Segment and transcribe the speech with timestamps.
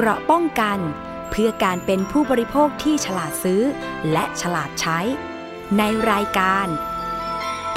[0.00, 0.78] เกราะป้องกัน
[1.30, 3.62] เพื่อการเป็นผู้บริโภคที่ฉลาดซื้อ
[4.12, 4.98] และฉลาดใช้
[5.78, 6.66] ในรายการ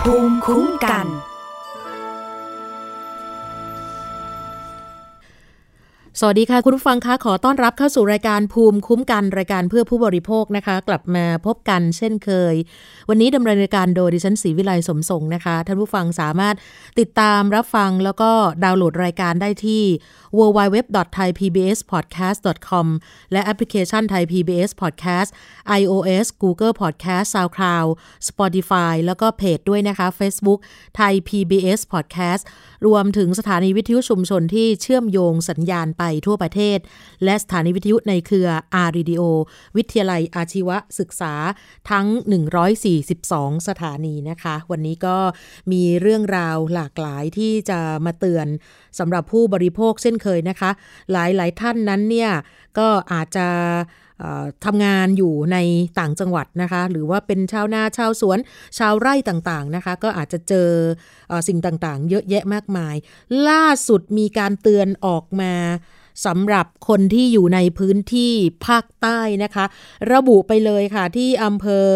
[0.01, 1.07] ภูมิคุ้มกัน
[6.19, 12.55] สวัสดีค่ะ คุณผู้ฟังคะขอต้อนรับเข้าสู่รายการภูมิคุ้มกันรายการเพื่อผู้บริโภคนะคะ กลับมาพบกันเช่นเคย
[13.09, 16.55] วันนี้ดำเนินรายการโดยดิฉันศรีวิไลสมทรงนะคะท่านผู้ฟังสามารถ
[16.99, 18.31] ติดตามรับฟังแล้วก็
[18.63, 19.83] ดาวน์โหลดรายการได้ที่
[20.37, 22.87] www.thaipbspodcast.com
[23.31, 25.29] และแอปพลิเคชัน Thai PBS Podcast
[25.79, 27.89] iOS Google Podcast SoundCloud
[28.29, 30.59] Spotify แล้วก็เพจด้วยนะคะ Facebook
[30.99, 32.43] Thai PBS Podcast
[32.85, 36.77] รวมถึงสถานีวิทยุชุมชนที่เชื่อมโยงสัญญาณไปทั่วประเทศ
[37.23, 38.49] และสถานีวิทยุในเครือ
[38.85, 39.21] R Radio
[39.77, 40.69] วิทยาลัยอาชีว
[40.99, 41.33] ศึกษา
[41.89, 42.05] ทั้ง
[42.87, 45.17] 142 สถานีนะคะ วันนี้ก็
[45.71, 48.47] มีเรื่องราวหลากหลายที่จะมาเตือน
[48.99, 50.69] สำหรับผู้บริโภคเช่นเคยนะคะ
[51.11, 52.31] หลายหลายท่านนั้นเนี่ย
[52.77, 53.47] ก็อาจจะ
[54.65, 55.57] ทำงานอยู่ใน
[55.99, 58.37] ต่างจังหวัดนะคะ หรือว่าเป็นชาวนาชาวสวน
[58.77, 60.69] ชาวไร่ต่างๆนะคะ ก็อาจจะเจอ
[61.31, 62.95] อสิ่งต่างๆ เยอะแยะมากมาย
[63.49, 65.53] ล่าสุดมีการเตือนออกมา
[66.25, 68.33] สำหรับคนที่อยู่ในพื้นที่
[68.67, 69.65] ภาคใต้นะคะ
[70.13, 71.87] ระบุไปเลยค่ะที่อำเภอ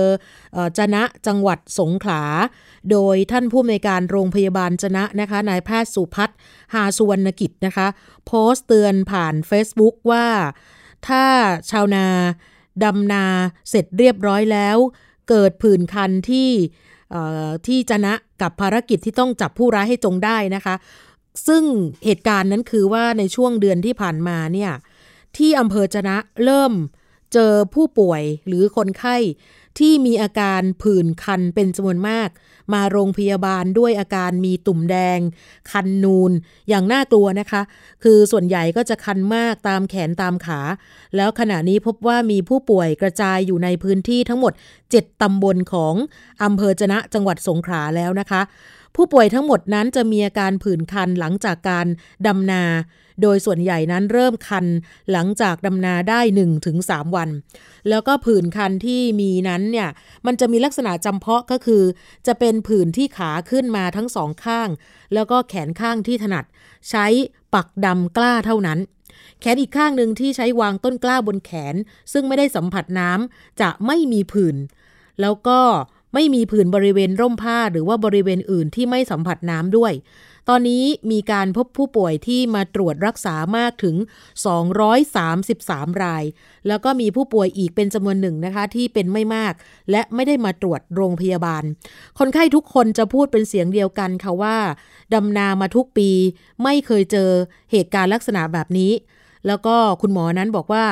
[0.78, 2.23] จนะจังหวัดสงขลา
[2.91, 6.38] โดยท่านผู้อำนวยการโรงพยาบาลจนะนะคะนายแพทย์สุพัฒน์
[6.73, 7.88] หาสุวรรณกิจนะคะ
[8.25, 10.27] โพสต์เตือนผ่าน Facebook ว่า
[11.08, 11.23] ถ้า
[11.72, 12.05] ชาวนา
[12.83, 13.25] ดำนา
[13.69, 14.77] เสร็จเรียบร้อยแล้ว
[15.30, 16.52] เกิดผื่นคันที่
[17.67, 20.75] ที่จนะกับภารกิจที่ต้องจับผู้ร้ายให้จงได้นะคะ
[21.47, 21.64] ซึ่ง
[22.05, 24.72] เหตุการณ์นั้นคือว่าในช่วงเดือนที่ผ่านมาเนี่ย
[25.38, 26.73] ที่อำเภอจนะเริ่ม
[27.33, 29.17] เจอผู้ป่วยหรือคนไข้
[29.80, 32.30] ที่มีอาการผื่นคันเป็นจำนวนมาก
[32.73, 35.20] มาโรงพยาบาลด้วยอาการมีตุ่มแดง
[35.72, 36.32] คันนูน
[36.70, 37.62] อย่างน่ากลัวนะคะ
[38.04, 40.62] คือส่วนใหญ่ก็จะคันมากตามแขนตามขา
[41.16, 44.54] แล้วขณะนี้พบว่ามีผู้ป่วยกระจายอยู่ในพื้นที่ทั้งหมด
[44.92, 45.94] 7 ตำบลของ
[46.44, 48.42] อำเภอจนะจังหวัดสงขลาแล้วนะคะ
[48.95, 51.88] ผู้ป่วยทั้งหมดนั้นจะมีอาการผื่นคันหลังจากการ
[52.28, 52.64] ดำนา
[53.21, 54.65] โดยส่วนใหญ่นั้นเริ่มคัน
[55.11, 56.20] หลังจากดำนาได้
[56.67, 57.30] 1-3 วัน
[57.89, 59.89] แล้วก็ผื่นคันที่มีนั้นเนี่ย
[60.26, 61.83] มันจะมีลักษณะจำเพาะก็คือ
[62.27, 64.70] จะเป็นผื่นที่ขาขึ้นมาทั้งสองข้าง
[65.14, 66.45] แล้วก็แขนข้างที่ถนัด
[66.89, 67.05] ใช้
[67.54, 68.80] ปักดำกล้าเท่านั้น
[69.39, 71.75] แขนอีกข้างหนึ่งที่ใช้วางต้นกล้าบนแขน
[72.14, 74.55] ซึ่งไม่ได้สัมผัสน้ำจะไม่มีผื่น
[75.21, 75.59] แล้วก็
[76.14, 79.93] ไม่มีผื่นบริเวณร่มผ้าหรือว่าบริเวณอื่นที่ไม่สัมผัสน้ำด้วย
[80.50, 83.95] ตอนนี้มีการพบผู้ป่วยที่มาตรวจรักษามากถึง
[85.20, 86.23] 233 ราย
[86.67, 89.54] แล้วก็มีผู้ป่วยอีกเป็นจำนวนหนึ่งนะคะที่เป็นไม่มาก
[89.92, 91.64] และไม่ได้มาตรวจโรงพยาบาล
[92.20, 94.58] คนไข้ทุกคนจะพูดเป็นเสียงเดียวกันค่ะว่า
[95.14, 96.10] ดำนามาทุกปี
[96.64, 97.30] ไม่เคยเจอ
[97.72, 98.92] เหตุการณ์ลักษณะแบบนี้
[99.48, 100.86] แล้วก็คุณหมอนั้นบอกว่า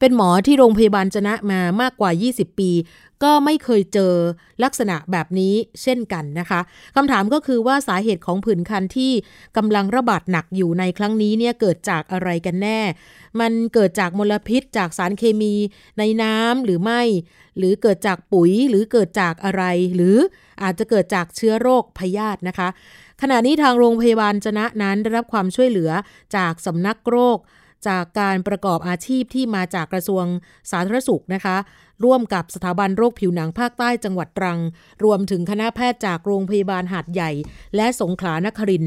[0.00, 2.70] เป็นหมอที่โรงพยาบาลจนะมามากกว่า 20 ปี
[3.22, 4.14] ก็ไม่เคยเจอ
[4.64, 6.60] ลักษณะแบบนี้เช่นกันนะคะ
[6.96, 9.12] คำถามก็คือว่าสาเหตุของผื่นคันที่
[9.56, 12.80] กำลังระบาดหนักอยู่ในครั้งนี้เนี่ยเกิดจากอะไรกันแน่
[13.40, 15.54] มันเกิดจากมลพิษจากสารเคมี
[15.98, 17.02] ในน้ำหรือไม่
[17.58, 19.62] หรือเกิดจากปุ๋ยหรือเกิดจากอะไร
[19.94, 20.16] หรือ
[20.62, 22.68] อาจจะเกิดจากเชื้อโรคพยาธินะคะ
[23.22, 25.90] ขณะนี้ทางโรงพยาบาลจนะนั้นได้รับความช่วยเหลือ
[26.36, 27.38] จากสำนักโรค
[27.88, 30.24] จากการประกอบอาชีพที่มาจากกระทรวง
[30.70, 31.56] สาธารณสุขนะคะ
[32.04, 34.58] ร่วมกับสถาบันโรคผิวหนังภาคใต้จังหวัดตรัง
[35.04, 37.30] รวมถึงคณะแพทย์จากโรงพยาบาลหาดใหญ่
[37.76, 38.84] และสงขลานคริน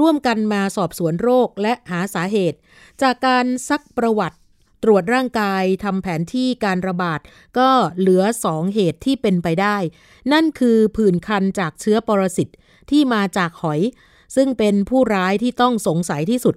[0.00, 2.58] ร่วมกันมาสอบสวนโรคและหาสาเหตุ
[3.02, 4.38] จากการซักประวัติ
[4.84, 7.20] ตรวจร่างกายทำแผนที่การระบาด
[7.58, 7.68] ก็
[7.98, 9.76] เหลือสองเหตุที่เป็นไปได้
[10.32, 12.48] นั่นคือผื่นคันจากเชื้อปรสิต
[12.90, 13.80] ที่มาจากหอย
[14.36, 16.54] ซึ่งเป็นผู้ร้ายที่ต้องสงสัยที่สุด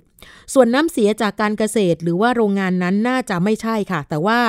[0.54, 4.40] ส่วนน้ำเสียจากการเกษตรหรือว่าโรงงานนั้นน่าจะไม่ใช่ค่ะ แต่ว่า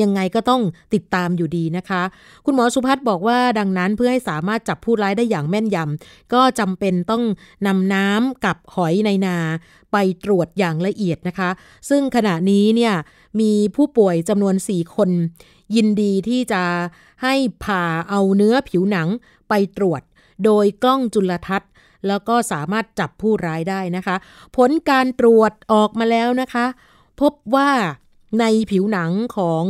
[0.00, 0.62] ยังไงก็ต้อง
[0.94, 2.02] ติดตามอยู่ดีนะคะ
[2.44, 7.22] คุณหมอสุพัฒน์บอกว่าดังนั้นเพื่อให้สามารถจับผู้ร้ายได้อย่างแม่นยำก็จำเป็นต้อง
[7.66, 9.36] นำน้ำกับหอยในนา
[9.92, 11.50] ไปตรวจอย่างละเอียดนะคะ
[11.88, 12.94] ซึ่งขณะนี้เนี่ย
[13.40, 15.10] มีผู้ป่วยจำนวน 4 คน
[15.76, 16.62] ยินดีที่จะ
[17.22, 17.34] ให้
[17.64, 19.08] ผ่าเอาเนื้อผิวหนัง
[19.48, 20.02] ไปตรวจ
[20.44, 21.70] โดยกล้องจุลทรรศน์
[22.08, 24.16] แล้วก็สามารถจับผู้ร้ายได้นะคะ
[24.56, 26.66] ผลการตรวจออกมาแล้วนะคะ
[27.20, 27.70] พบว่า
[28.40, 29.64] ในผิวหนังของ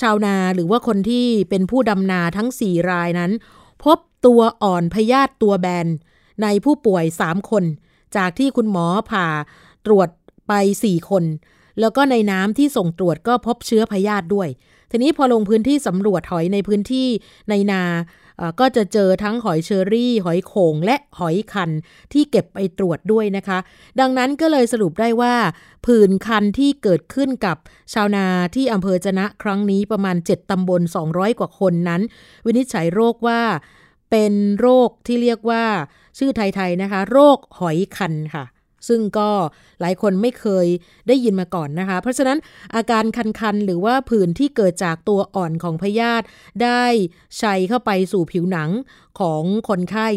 [0.00, 3.32] ชาวนาหรือว่าคนที่เป็นผู้ดำนาทั้ง 4 รายนั้น
[3.84, 5.86] พบตัวอ่อนพยาธิตัวแบน
[6.42, 7.64] ในผู้ป่วย 3 คน
[8.16, 9.26] จากที่คุณหมอผ่า
[9.86, 10.08] ตรวจ
[10.48, 10.52] ไป
[10.84, 11.24] 4 คน
[11.80, 14.48] แล้วก็ในน้ำที่ส่งตรวจก็พบเชื้อพยาธิด้วย
[14.90, 17.08] ทีนี้พอลงพื้นที่สำรวจหอยในพื้นที่
[17.50, 17.82] ในนา
[18.60, 21.70] ก็จะเจอทั้งหอยเชอรี่ หอยโขงและหอยคัน
[22.12, 23.58] ที่เก็บไปตรวจด้วยนะคะ
[24.00, 25.34] ดังนั้นก็เลยสรุปได้ว่า
[25.86, 27.56] ผื่นคันที่เกิดขึ้นกับ
[27.92, 32.02] ชาวนาที่อำเภอจนะครั้งนี้ประมาณ 7 ตำบล 200 กว่าคนนั้น
[32.46, 33.40] วินิจฉัยโรคว่า
[34.10, 35.64] เป็นโรคที่เรียกว่า
[36.18, 38.44] ชื่อไทยๆนะคะ โรคหอยคันค่ะ
[38.88, 39.30] ซึ่งก็
[39.80, 40.66] หลายคนไม่เคย
[41.08, 42.38] ได้ยินมาก่อนนะคะ เพราะฉะนั้น
[42.74, 46.24] อาการคันๆ หรือว่าผื่นที่เกิดจากตัวอ่อนของพยาธิ
[46.62, 46.84] ได้
[47.40, 48.70] ชัยเข้าไปสู่ผิวหนัง
[49.20, 50.08] ของคนไข้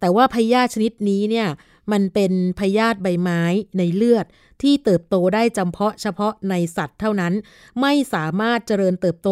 [0.00, 1.48] แต่ว่าพยาธิชนิดนี้เนี่ย
[1.92, 3.42] มันเป็นพยาธิใบไม้
[3.78, 4.26] ในเลือด
[4.62, 7.32] ที่เติบโตได้จำเพาะเฉพาะในสัตว์เท่านั้น
[7.80, 9.30] ไม่สามารถเจริญเติบโต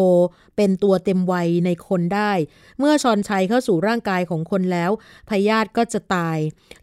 [0.57, 2.31] เป็นตัวเต็มวัยในคนได้
[2.79, 4.91] เมื่อชอนชัยเข้าสู่ร่างกายของคนแล้ว
[5.29, 6.37] พยาธิก็จะตาย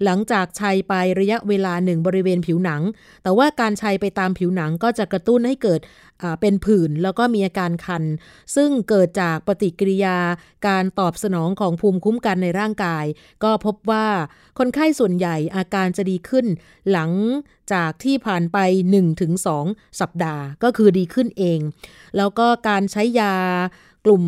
[0.04, 2.82] หลังจากชัยไประยะเวลาหนึ่งบริเวณผิวหนัง
[3.22, 5.80] แต่ว่าการชัยไปตามผิวหนังก็จะกระตุ้นให้เกิด
[6.40, 8.04] เป็นผื่นแล้วก็มีอาการคัน
[8.56, 10.18] ซึ่งเกิดจากปฏิกิริยา
[10.68, 13.04] การตอบสนองของภูมิคุ้มกันในร่างกาย
[13.44, 14.06] ก็พบว่า
[14.58, 16.46] คนไข้ส่วนใหญ่อาการจะดีขึ้น
[16.92, 17.10] หลัง
[17.72, 18.58] จากที่ผ่านไป
[19.28, 21.60] 1-2 สัปดาห์ก็คือดีขึ้นเอง
[22.16, 23.34] แล้วก็การใช้ยา
[24.06, 24.24] กลุ่ม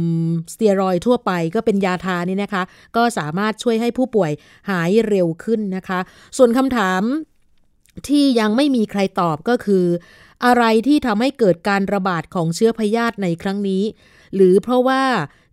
[0.53, 2.63] สเตียรอยทั่วไปก็เป็นยาทานี่นะคะ
[2.97, 4.33] ก็สามารถช่วยให้ผู้ป่วย
[4.71, 6.01] หายเร็วขึ้นนะคะ
[6.37, 7.03] ส่วนคำถาม
[8.09, 9.85] ที่ยังไม่มีใครตอบก็คือ
[10.45, 13.83] อะไรที่ทำให้เกิดการระบาดของเชื้อพยาธิในครั้งนี้
[14.35, 15.03] หรือเพราะว่า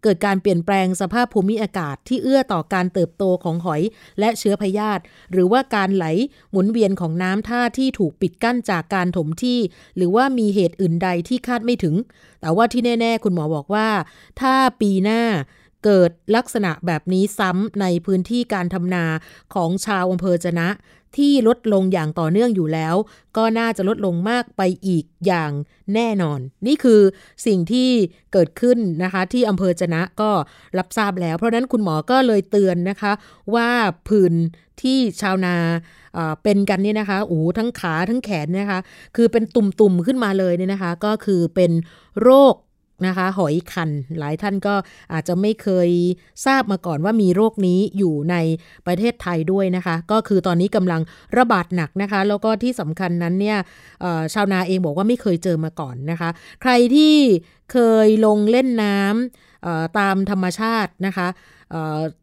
[0.04, 3.82] เกิดการเปลี่ยนแปลงสภาพภูมิอากาศที่เอื้อต่อการเติบโตของหอย
[4.20, 5.02] และเชื้อพยาธิ
[5.32, 6.06] หรือว่าการไหล
[6.52, 9.60] หมุนเวียนของน้ำท่าที่ถูกปิดกั้นจากการถมที่
[9.98, 11.96] หรือว่ามีเหตุอื่นใดที่คาดไม่ถึง
[12.42, 13.88] แต่ว่าที่แน่ ๆ คุณหมอบอกว่า
[14.42, 15.22] ถ้าปีหน้า
[15.86, 19.06] เกิดลักษณะแบบนี้ซ้ำในพื้นที่การทำนา
[19.54, 20.68] ของชาวอำเภอจนะ
[21.18, 22.96] ที่ลดลงอย่างต่อเนื่องอยู่แล้ว
[23.38, 25.52] ก็น่าจะลดลงมากไปอีกอย่าง
[25.96, 27.02] แน่นอน นี่คือ
[27.46, 27.90] สิ่งที่
[28.34, 30.32] เกิดขึ้นนะคะ ที่อำเภอจนะก็
[30.78, 33.12] รับทราบแล้ว เพราะนั้นคุณหมอก็เลยเตือนนะคะ
[33.56, 33.70] ว่า
[34.08, 34.34] ผื่น
[34.82, 35.56] ที่ชาวนา
[36.44, 38.80] เป็นกันนี่นะคะโอ้ทั้งขาทั้งแขนนะคะ
[39.16, 41.72] คือเป็นตุ่มๆขึ้นมาเลยเนี่ยนะคะ ก็คือเป็น
[42.22, 42.56] โรค
[43.06, 43.90] นะคะ หอยคัน
[44.20, 44.76] หลายท่านก็
[45.14, 45.90] อาจจะไม่เคย
[46.46, 48.36] ทราบมาก่อนว่ามีโรคนี้อยู่ใน
[48.88, 51.02] ประเทศไทยด้วยนะคะ ก็คือตอนนี้กำลัง
[51.38, 53.58] ระบาดหนักนะคะ แล้วก็ที่สำคัญนั้นเนี่ย
[54.34, 56.30] ชาวนาเองบอกว่าไม่เคยเจอมาก่อนนะคะ
[56.62, 57.16] ใครที่
[57.72, 61.28] เคยลงเล่นน้ำตามธรรมชาตินะคะ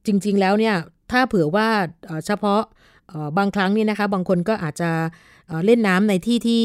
[0.06, 0.76] จริงๆแล้วเนี่ย
[1.12, 1.69] ถ้าเผื่อว่า
[2.26, 2.62] เฉพาะ
[3.38, 4.91] บางครั้งนี่นะคะ บางคนก็อาจจะ
[5.65, 6.65] เล่นน้ำในที่ที่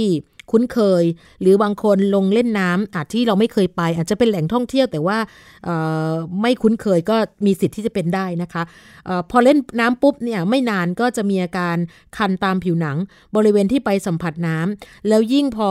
[0.51, 1.03] คุ้นเคย
[1.41, 5.17] หรือบางคนลงเล่นน้ำอาจที่เราไม่เคยไป อาจจะเป็นแหล่งท่องเที่ยวแต่ว่า
[6.41, 8.63] ไม่คุ้นเคยก็มีสิทธิ์ที่จะเป็นได้นะคะ
[9.07, 11.75] ออพอเล่นน้ำปุ๊บเนี่ยไม่นานก็จะมีอาการ
[12.17, 12.97] คันตามผิวหนัง
[13.35, 15.69] บริเวณที่ไปสัมผัสน้ำแล้วยิ่งพอ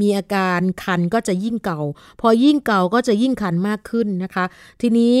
[0.00, 1.80] มีอาการคันก็จะยิ่งเก่า
[2.20, 4.44] พอยิ่งเก่าก็จะยิ่งคันมากขึ้นนะคะ
[4.80, 5.16] ทีนี้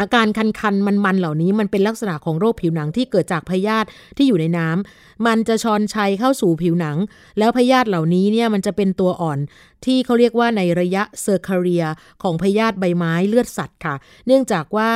[0.00, 6.96] อาการคันๆ มันๆ เหล่านี้มันเป็นลักษณะของโรคผิวหนังที่เกิดจากพยาธิที่อยู่ในน้ำมันจะชอนไชเข้าสู่ผิวหนัง
[7.38, 9.38] แล้วพยาธิเหล่านี้เนี่ยมันจะเป็นตัวอ่อน
[9.84, 11.84] ที่เขาเรียกว่าในระยะ cercaria
[12.22, 13.94] ของพยาธิใบไม้เลือดสัตว์ค่ะ
[14.26, 14.90] เนื่องจากว่า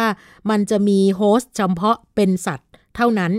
[0.50, 3.32] มันจะมี host เฉพาะเป็นสัตว์ เท่านั้น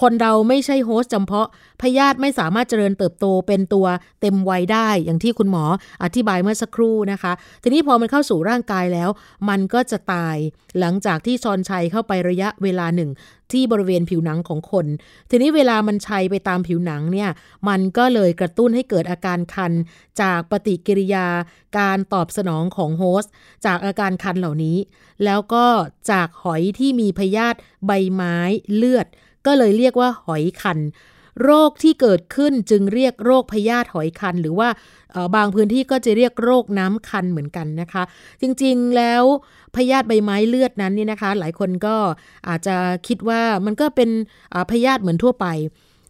[0.00, 1.48] คนเราไม่ใช่ host จำเพาะ
[1.82, 3.86] พยาธิไม่สามารถเจริญเติบโตเป็นตัว
[4.20, 5.64] เต็มวัยได้ อย่างที่คุณหมอ
[6.04, 7.32] อธิบายเมื่อสักครู่นะคะ
[7.62, 9.08] ทีนี้พอมันเข้าสู่ร่างกายแล้ว
[9.48, 10.36] มันก็จะตาย
[10.80, 13.10] หลังจากที่ชอนชัยเข้าไประยะเวลาหนึ่ง
[13.52, 14.86] ที่บริเวณผิวหนังของคน
[15.30, 17.30] ทีนี้เวลามันชัยไปตามผิวหนังเนี่ย
[17.68, 19.72] มันก็เลยกระตุ้นให้เกิดอาการคัน
[20.20, 21.26] จากปฏิกิริยา
[21.78, 23.32] การตอบสนองของโฮสต์
[23.66, 24.78] จากอาการคันเหล่านี้
[25.24, 25.66] แล้วก็
[26.10, 28.36] จากหอยที่มีพยาธิใบไม้
[28.74, 29.06] เลือด
[29.46, 30.78] ก็เลยเรียกว่าหอยคัน
[31.42, 34.68] โรคที่เกิดขึ้นจึงเรียกโรคพยาธิหอยคัน หรือว่า
[35.36, 38.02] บางพื้นที่ก็จะเรียกโรคน้ำคันเหมือนกันนะคะ
[38.42, 39.22] จริงๆแล้ว
[39.76, 41.96] พยาธิใบไม้เลือดนั้นนี่นะคะ หลายคนก็
[42.48, 42.76] อาจจะ
[43.06, 44.10] คิดว่ามันก็เป็น
[44.70, 45.46] พยาธิเหมือนทั่วไป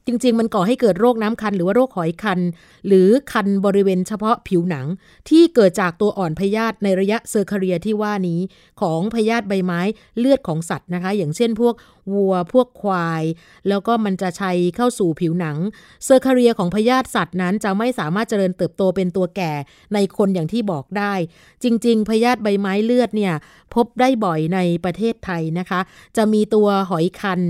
[0.06, 2.40] จริง ๆ มันก่อให้เกิดโรคน้ำคัน หรือว่าโรคหอยคัน
[2.86, 4.86] หรือคันบริเวณเฉพาะผิวหนัง
[5.28, 8.40] ที่เกิดจากตัวอ่อนพยาธิในระยะ cercaria ที่ว่านี้
[8.80, 9.80] ของพยาธิใบไม้
[10.18, 11.74] เลือดของสัตว์นะคะ อย่างเช่นพวก
[12.14, 13.24] วัวพวกควาย
[13.68, 15.56] แล้วก็มันจะไชเข้าสู่ผิวหนัง
[16.04, 19.52] cercaria ของพยาธิสัตว์นั้นจะไม่สามารถเจริญเติบโตเป็นตัวแก่
[19.94, 21.14] ในคนอย่างที่บอกได้
[21.62, 23.34] จริง ๆ พยาธิใบไม้เลือดเนี่ย
[23.74, 25.80] พบได้บ่อยในประเทศไทยนะคะ
[26.16, 27.42] จะมีตัวหอยคัน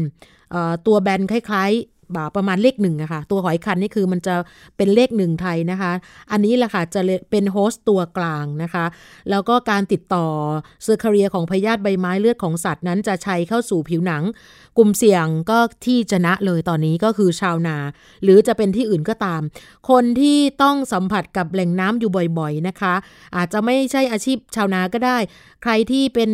[0.87, 1.73] ตัวแบนคล้าย
[2.15, 4.35] บาประมาณเลขหนึ่งอะค่ะตัวหอยคันนี่คือมันจะ
[4.77, 5.93] เป็นเลขหนึ่งไทยนะคะ
[6.31, 8.85] อันนี้แหละค่ะจะเป็นโฮสต์ตัวกลางนะคะ
[9.31, 10.27] แล้วก็การติดต่อ
[10.83, 14.23] เซอร์คเรียของพยาธิใบไม้เลือดของสัตว์นั้นจะใช้เข้าสู่ผิวหนัง
[14.77, 17.77] กลุ่มเสี่ยงก็ที่จะนะเลยตอนนี้ก็คือชาวนา
[18.23, 19.43] หรือจะเป็นที่อื่นก็ตาม
[19.91, 22.95] คนที่ต้องสัมผัสกับแหล่งน้ำอยู่บ่อยๆนะคะ
[23.37, 25.19] อาจจะไม่ใช่อาชีพชาวนาก็ได้
[25.63, 26.31] ใครที่เป็น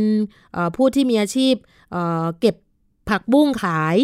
[0.76, 1.54] ผู้ที่มีอาชีพ
[2.40, 2.56] เก็บ
[3.10, 3.96] ผักบุ้งขาย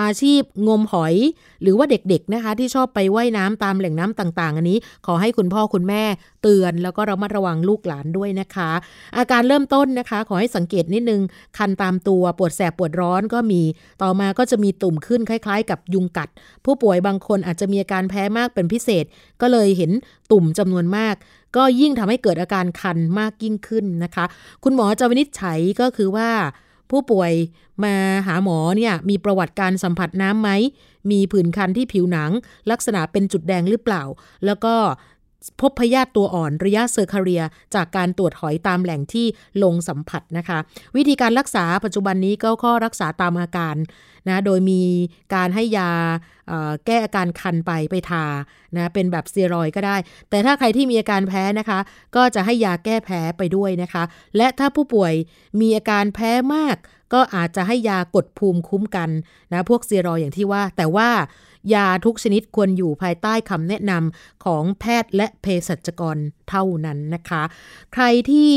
[0.00, 1.14] อาชีพงมหอย
[1.62, 6.02] หรือว่าเด็กๆนะคะ ที่ชอบไปไว่ายน้ำตามแหล่งน้ำต่างๆ อันนี้ ขอให้คุณพ่อคุณแม่
[6.42, 8.70] เตือนแล้วก็ระมัดระวังลูกหลานด้วยนะคะ
[9.18, 11.20] อาการเริ่มต้นนะคะ ขอให้สังเกตนิดนึง
[11.58, 13.62] คันตามตัวปวดแสบปวดร้อนก็มี
[14.02, 16.28] ต่อมาก็จะมีตุ่มขึ้นคล้าย ๆ กับยุงกัด
[16.64, 19.04] ผู้ป่วยบางคนอาจจะมีอาการแพ้มากเป็นพิเศษ
[19.40, 19.90] ก็เลยเห็น
[20.32, 21.14] ตุ่มจำนวนมาก
[21.56, 24.24] ก็ยิ่งทำให้เกิดอาการคันมากยิ่งขึ้นนะคะ
[24.64, 26.30] คุณหมอจะวินิจฉัยก็คือว่า
[26.90, 27.32] ผู้ป่วย
[27.84, 27.94] มา
[28.26, 30.50] หาหมอเนี่ยมีประวัติการสัมผัสน้ำไหม
[31.10, 32.30] มีผื่นคันที่ผิวหนัง
[32.70, 34.02] ลักษณะเป็นจุดแดงหรือเปล่า
[34.44, 34.74] แล้วก็
[35.60, 37.42] พบพยาธิตัวอ่อนระยะเซอร์คาเรีย
[37.74, 39.26] จากการตรวจหอยตามแหล่งที่
[39.62, 40.58] ลงสัมผัสนะคะ
[40.96, 43.76] วิธีการรักษาปัจจุบันนี้ก็ข้อรักษาตามอาการ
[44.28, 44.82] นะโดยมี
[45.34, 45.90] การให้ยา
[46.86, 48.24] แก้อาการคันไปไปทา
[48.76, 49.96] นะเป็นแบบเตียรอยก็ได้
[50.30, 51.78] แต่ถ้าใครที่มีอาการแพ้นะคะ
[52.16, 54.02] ก็จะให้ยาแก้แพ้ไปด้วยนะคะ
[54.36, 55.12] และถ้าผู้ป่วย
[55.60, 56.76] มีอาการแพ้มาก
[57.12, 59.10] ก็อาจจะให้ยากดภูมิคุ้มกัน
[59.52, 61.08] นะพวกเตียรอยอย่างที่ว่าแต่ว่า
[61.74, 66.16] ยาทุกชนิดควรอยู่ภายใต้คำแนะนำของแพทย์และเภสัชกร
[66.48, 67.42] เท่านั้นนะคะ
[67.94, 68.52] ใครที่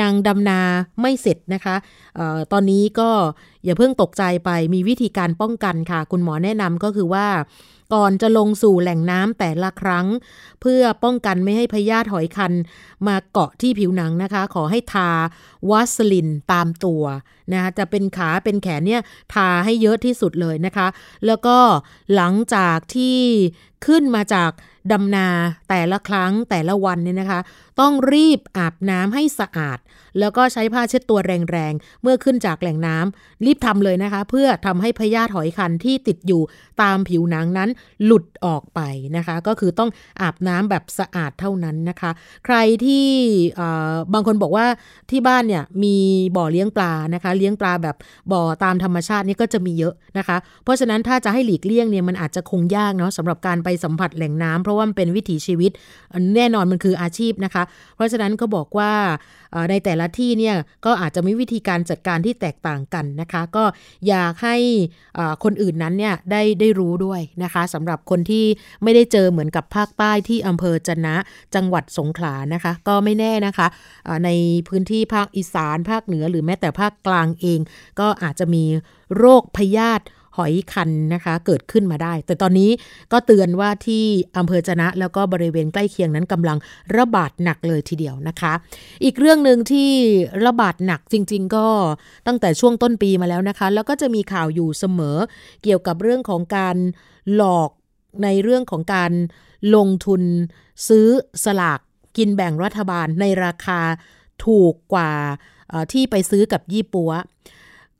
[0.00, 0.60] ยังดำนา
[1.00, 1.76] ไม่เสร็จนะคะ
[2.18, 3.10] ออตอนนี้ก็
[3.64, 7.26] อย่าเพิ่งตกใจไปมีวิธีการป้องกันค่ะ คุณหมอแนะนำก็คือว่า
[7.94, 10.06] ก่อนจะลงสู่แหล่งน้ำแต่ละครั้ง
[10.60, 12.52] เพื่อป้องกันไม่ให้พยาธิหอยคัน
[13.06, 15.10] มาเกาะที่ผิวหนังนะคะ ขอให้ทา
[15.70, 17.02] วัสลินตามตัว
[17.52, 19.02] นะคะจะเป็นขาเป็นแขนเนี่ย
[19.34, 20.86] ทาให้เยอะที่สุดเลยนะคะ
[21.26, 21.56] แล้วก็
[22.14, 23.18] หลังจากที่
[23.86, 24.50] ขึ้นมาจาก
[24.92, 25.28] ดำนา
[25.68, 27.40] แต่ละครั้งแต่ละวันเนี่ยนะคะ
[27.80, 29.78] ต้องรีบอาบน้ำให้สะอาด
[30.20, 36.42] แล้วก็ใช้ผ้าเช็ดตัวแรงๆ เมื่อขึ้นจากแหล่งน้ำรีบทำเลยนะคะ เพื่อทำให้พยาธิหอยคันที่ติดอยู่
[36.82, 37.70] ตามผิวหนังนั้น
[38.04, 38.80] หลุดออกไป
[39.16, 42.10] นะคะ ก็คือต้องอาบน้ำแบบสะอาดเท่านั้นนะคะ
[42.44, 43.06] ใครที่
[44.12, 44.66] บางคนบอกว่า
[45.10, 45.96] ที่บ้านเนี่ยมี
[46.36, 47.96] บ่อเลี้ยงปลานะคะเลี้ยงปลาแบบ
[48.32, 55.70] บ่อตามธรรมชาตินี่ก็จะมีเยอะนะคะ เพราะฉะนั้นถ้าจะให้หลีกเลี่ยงเนี่ยมันอาจจะคงยากเนาะสำหรับการไปสัมผัสแหล่งน้ำเพราะว่ามันเป็นวิถีชีวิต
[56.36, 57.62] แน่นอนมันคืออาชีพนะคะ
[57.96, 58.92] เพราะฉะนั้นก็บอกว่า
[59.70, 63.64] ในแต่ละที่เนี่ยก็อาจจะมีวิธีการจัดการที่แตกต่างกันนะคะ ก็
[64.08, 64.56] อยากให้
[65.44, 68.44] คนอื่นนั้นเนี่ยได้ได้รู้ด้วยนะคะสำหรับคนที่
[68.82, 71.16] ไม่ได้เจอเหมือนกับภาคใต้ที่อำเภอจะนะ
[71.54, 73.66] จังหวัดสงขลานะคะ ก็ไม่แน่นะคะ
[74.24, 74.30] ใน
[74.68, 77.60] พื้นที่ภาคอีสาน ภาคเหนือหรือแม้แต่ภาคกลางเอง
[78.00, 78.64] ก็อาจจะมี
[79.16, 80.04] โรคพยาธิ
[80.36, 82.70] หอยคันนะคะเกิดขึ้นมาได้ แต่ตอนนี้
[83.12, 84.04] ก็เตือนว่าที่
[84.38, 86.58] อำเภอจนะแล้วก็บริเวณใกล้เคียงนั้นกำลัง
[86.96, 88.52] ระบาดหนักเลยทีเดียวนะคะ
[89.04, 89.90] อีกเรื่องหนึ่งที่
[90.46, 91.66] ระบาดหนักจริง ๆ ก็
[92.26, 95.16] ตั้งแต่ช่วงต้นปีมาแล้วนะคะ แล้วก็จะมีข่าวอยู่เสมอ
[95.62, 96.76] เกี่ยวกับเรื่องของการ
[97.34, 97.70] หลอก
[98.22, 99.12] ในเรื่องของการ
[99.74, 100.22] ลงทุน
[100.88, 101.06] ซื้อ
[101.44, 101.80] สลาก
[102.16, 103.80] กินแบ่งรัฐบาลในราคา
[104.44, 105.12] ถูกกว่า
[105.92, 107.12] ที่ไปซื้อกับยี่ปัว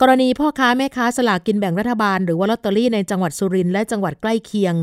[0.01, 4.75] กรณีพ่อค้าแม่ค้าสลากกินแบ่งรัฐบาล หรือว่าลอตเตอรี่ในจังหวัดสุรินทร์และจังหวัดใกล้เคียง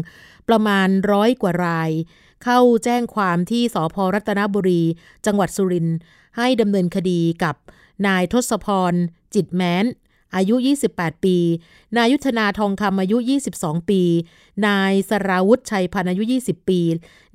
[0.50, 1.92] ประมาณร้อยกว่าราย
[2.44, 4.82] เข้าแจ้งความที่สพรัตนบุรี
[5.26, 5.98] จังหวัดสุรินทร์
[6.38, 7.56] ให้ดำเนินคดีกับ
[8.08, 8.94] นายทศพร
[9.36, 9.86] จิตแม้น
[10.36, 10.56] อายุ
[10.90, 11.38] 28 ปี
[11.98, 13.18] นายยุทธนาทองคำอายุ
[13.54, 14.02] 22 ปี
[14.68, 16.82] นายสราวุฒิชัยพันอายุ 20 ปี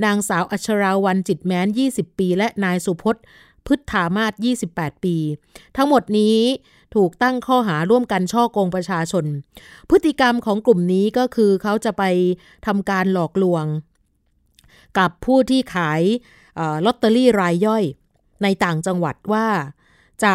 [0.04, 3.22] นางสาวอัชราวันจิตแม้น 20 ปี และนายสุพจน์
[3.68, 4.32] พฤทธามาศ
[4.68, 5.16] 28 ปี
[5.76, 6.38] ทั้งหมดนี้
[6.94, 9.24] ถูกตั้งข้อหาร่วมกันช่อโกงประชาชน
[9.90, 12.02] พฤติกรรมของกลุ่มนี้ก็คือเขาจะไป
[12.66, 13.64] ทำการหลอกลวง
[14.98, 16.02] กับผู้ที่ขาย
[16.86, 17.84] ลอตเตอรี่รายย่อย
[18.42, 19.46] ในต่างจังหวัดว่า
[20.22, 20.32] จะ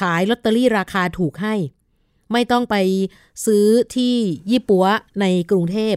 [0.00, 1.54] ขายลอตเตอรี่ราคาถูกให้
[2.32, 2.76] ไม่ต้องไป
[3.46, 4.14] ซื้อที่
[4.50, 4.86] ยี่ปัว
[5.20, 5.96] ในกรุงเทพ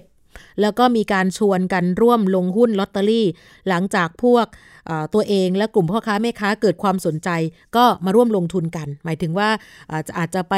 [0.61, 3.25] แล้วก็มีการชวนกันร่วมลงหุ้นลอตเตอรี่
[3.69, 4.47] หลังจากพวก
[5.13, 7.29] ตัวเองและกลุ่มพ่อค้าแม่ค้าเกิดความสนใจ
[7.75, 9.49] ก็มาร่วมลงทุนกัน หมายถึงว่า
[10.17, 10.55] อาจจะไป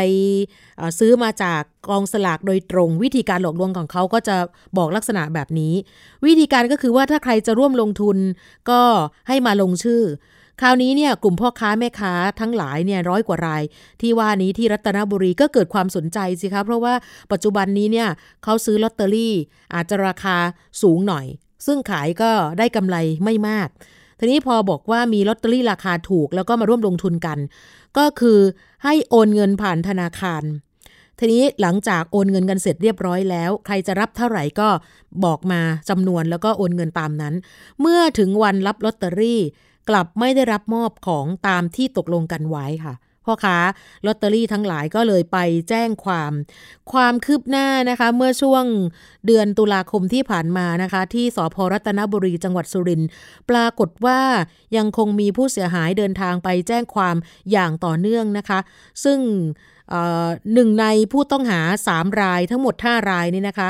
[0.99, 4.35] ซื้อมาจากกองสลากโดยตรง วิธีการหลอกลวงของเขาก็จะ
[4.77, 5.73] บอกลักษณะแบบนี้
[6.25, 8.17] วิธีการก็คือว่าถ้าใครจะร่วมลงทุน
[8.69, 8.81] ก็
[9.27, 10.01] ให้มาลงชื่อ
[10.61, 13.63] คราวนี้เนี่ยกลุ่มพ่อค้าแม่ค้าทั้งหลายเนี่ยร้อยกว่าราย
[14.01, 16.93] ที่ว่านี้ที่รัตนบุรีก็เกิดความสนใจสิคะเพราะว่า
[17.31, 18.09] ปัจจุบันนี้เนี่ย
[18.43, 19.33] เขาซื้อลอตเตอรี่
[19.73, 20.37] อาจจะราคา
[20.81, 21.25] สูงหน่อย
[21.65, 23.67] ซึ่งขายก็ได้กำไรไม่มาก
[24.19, 27.39] ทีนี้พอบอกว่ามีลอตเตอรี่ราคาถูกแล้วก็มาร่วมลงทุนกัน
[27.97, 28.39] ก็คือ
[28.83, 30.43] ให้โอนเงินผ่านธนาคาร
[31.19, 34.69] ทีนี้หลังจากโอนเงินกันเสร็จเรียบร้อยแล้ว ใครจะรับเท่าไหร่ก็
[35.25, 37.33] บอกมาจำนวนแล้วก็โอนเงินตามนั้น
[37.81, 39.41] เมื่อถึงวันรับลอตเตอรี่
[39.89, 42.95] กลับไม่ได้รับมอบของตามที่ตกลงกันไว้ค่ะ
[43.27, 43.57] พ่อค้า
[44.05, 45.37] ลอตเตอรี่ทั้งหลายก็เลยไป
[45.69, 46.31] แจ้งความ
[46.91, 48.65] ความคืบหน้านะคะเมื่อช่วง
[49.27, 53.09] เดือนตุลาคมที่ผ่านมานะคะ ที่สพรัตนบุรีจังหวัดสุรินทร์
[53.49, 54.19] ปรากฏว่า
[54.77, 57.15] ยังคงมีผู้เสียหายเดินทางไปแจ้งความ
[57.51, 58.59] อย่างต่อเนื่องนะคะ
[59.03, 59.19] ซึ่ง
[60.53, 63.69] หนึ่งในผู้ต้องหา 3 รายทั้งหมด 5 รายนี่นะคะ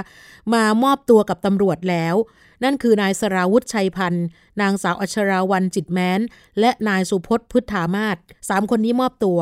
[0.54, 2.16] มามอบตัวกับตำรวจแล้ว
[2.64, 4.26] นั่นคือนายสราวุฒิชัยพันธ์
[4.62, 6.22] นางสาวอัชราวันจิตแม้น
[6.60, 8.18] และนายสุพจน์พุทธามาศ
[8.50, 9.40] สามคนนี้มอบตัว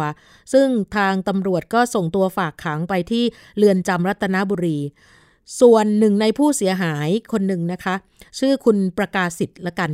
[0.53, 3.23] ซึ่งทางตำรวจก็ส่งตัวฝากขังไปที่
[3.57, 4.79] เรือนจำรัตนบุรี
[5.59, 7.95] ส่วนหนึ่งในผู้เสียหายคนหนึ่งนะคะ
[8.39, 9.91] ชื่อคุณประกาศสิทธิ์ละกัน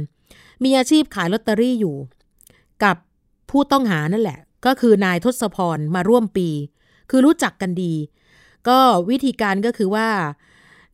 [0.63, 1.95] มีอาชีพขายลอตเตอรี่อยู่
[2.83, 2.97] กับ
[3.49, 6.49] ผู้ต้องหานั่นแหละ ก็คือนายทศพรมาร่วมปี
[7.09, 7.93] คือรู้จักกันดี
[8.69, 10.07] ก็วิธีการก็คือว่า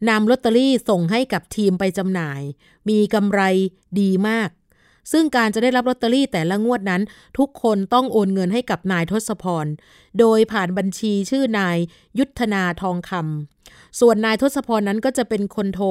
[0.09, 2.41] นำลอตเตอรี่ส่งให้กับทีมไปจำหน่าย
[2.89, 3.41] มีกำไร
[3.99, 4.49] ดีมาก
[5.11, 7.01] ซึ่งการจะได้รับลอตเตอรี่แต่ละงวดนั้น
[7.37, 9.65] ทุกคนต้องโอนเงินให้กับนายทศพร
[10.19, 11.77] โดยผ่านบัญชีชื่อนาย
[12.19, 15.87] ยุทธนาทองคำส่วนนายทศพรนั้นก็จะเป็นคนโทร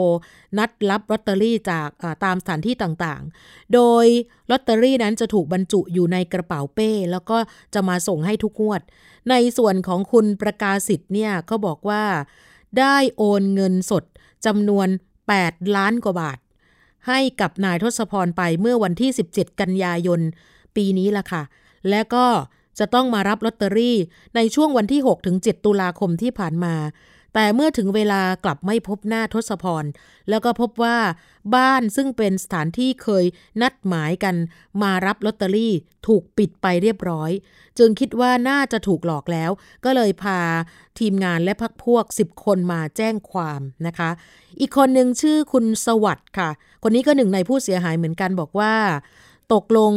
[0.59, 1.89] นัดรับลอตเตอรี่จาก
[2.25, 4.07] ตามสถานที่ต่างๆ โดย
[4.51, 7.39] ลอตเตอรี่นั้นจะถูกบรรจุอยู่ในกระเป๋าเป้ แล้วก็
[7.75, 8.83] จะมาส่งให้ทุกงวด
[9.31, 12.03] ในส่วนของคุณประกาศสิทธิ์เนี่ยเขาบอกว่า
[12.79, 14.05] ได้โอนเงินสด
[14.47, 14.89] จำนวน
[15.33, 16.39] 8 ล้านกว่าบาท
[17.09, 20.21] ให้กับนายทศพรไปเมื่อวันที่ 17 กันยายน
[20.77, 21.43] ปีนี้ล่ะค่ะ
[21.91, 22.27] และก็
[22.79, 23.97] จะต้องมารับลอตเตอรี่
[24.37, 25.01] ในช่วงวันที่
[25.33, 26.75] 6-7ตุลาคมที่ผ่านมา
[27.35, 29.85] แต่เมื่อถึงเวลากลับไม่พบหน้าทศพร
[30.29, 30.99] แล้วก็พบว่า
[31.55, 33.25] บ้านซึ่งเป็นสถานที่เคย
[33.63, 34.35] นัดหมายกัน
[34.83, 35.75] มารับลอตเตอรี่
[36.07, 37.31] ถูกปิดไปเรียบร้อย
[37.79, 39.51] จึงคิดว่าน่าจะถูกหลอกแล้ว
[39.85, 40.41] ก็เลยพา
[40.99, 44.11] ทีมงานและพักพวก 10 คนมาแจ้งความนะคะ
[44.61, 46.51] อีกคนหนึ่งชื่อคุณสวัสด์ค่ะ
[46.83, 48.75] คนนี้ก็หนึ่งในผู้เสียหายเหมือนกันบอกว่า
[49.55, 49.93] ตกลง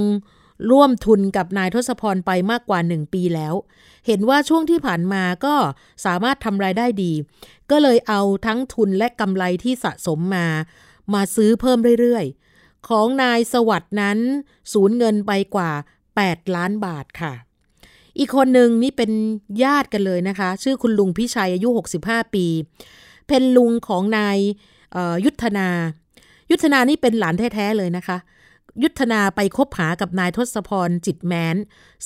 [0.72, 3.54] ร่วมทุนกับนายทศพรไปมากกว่า 1 ปีแล้ว
[4.08, 5.56] เห็นว่าช่วงที่ผ่านมาก็
[6.06, 7.12] สามารถทำรายได้ดี
[7.72, 10.48] ก็เลยเอาทั้งทุนและกำไรที่สะสมมา
[11.14, 14.18] มาซื้อเพิ่มเรื่อยๆ ของนายสวัสด์นั้น
[14.74, 15.72] สูญเงินไปกว่า
[16.14, 17.34] 8 ล้านบาทค่ะ
[18.18, 19.12] อีกคนหนึ่งนี่เป็น
[19.64, 21.70] ญาติกันเลยนะคะ ชื่อคุณลุงพิชัยอายุ
[22.02, 22.46] 65 ปี
[23.28, 24.38] เป็นลุงของนาย
[25.26, 25.70] ยุทธนา
[26.52, 28.18] ยุทธนานี่เป็นหลานแท้ๆเลยนะคะ
[28.84, 31.56] ยุทธนาไปคบหากับนายทศพรจิตแมน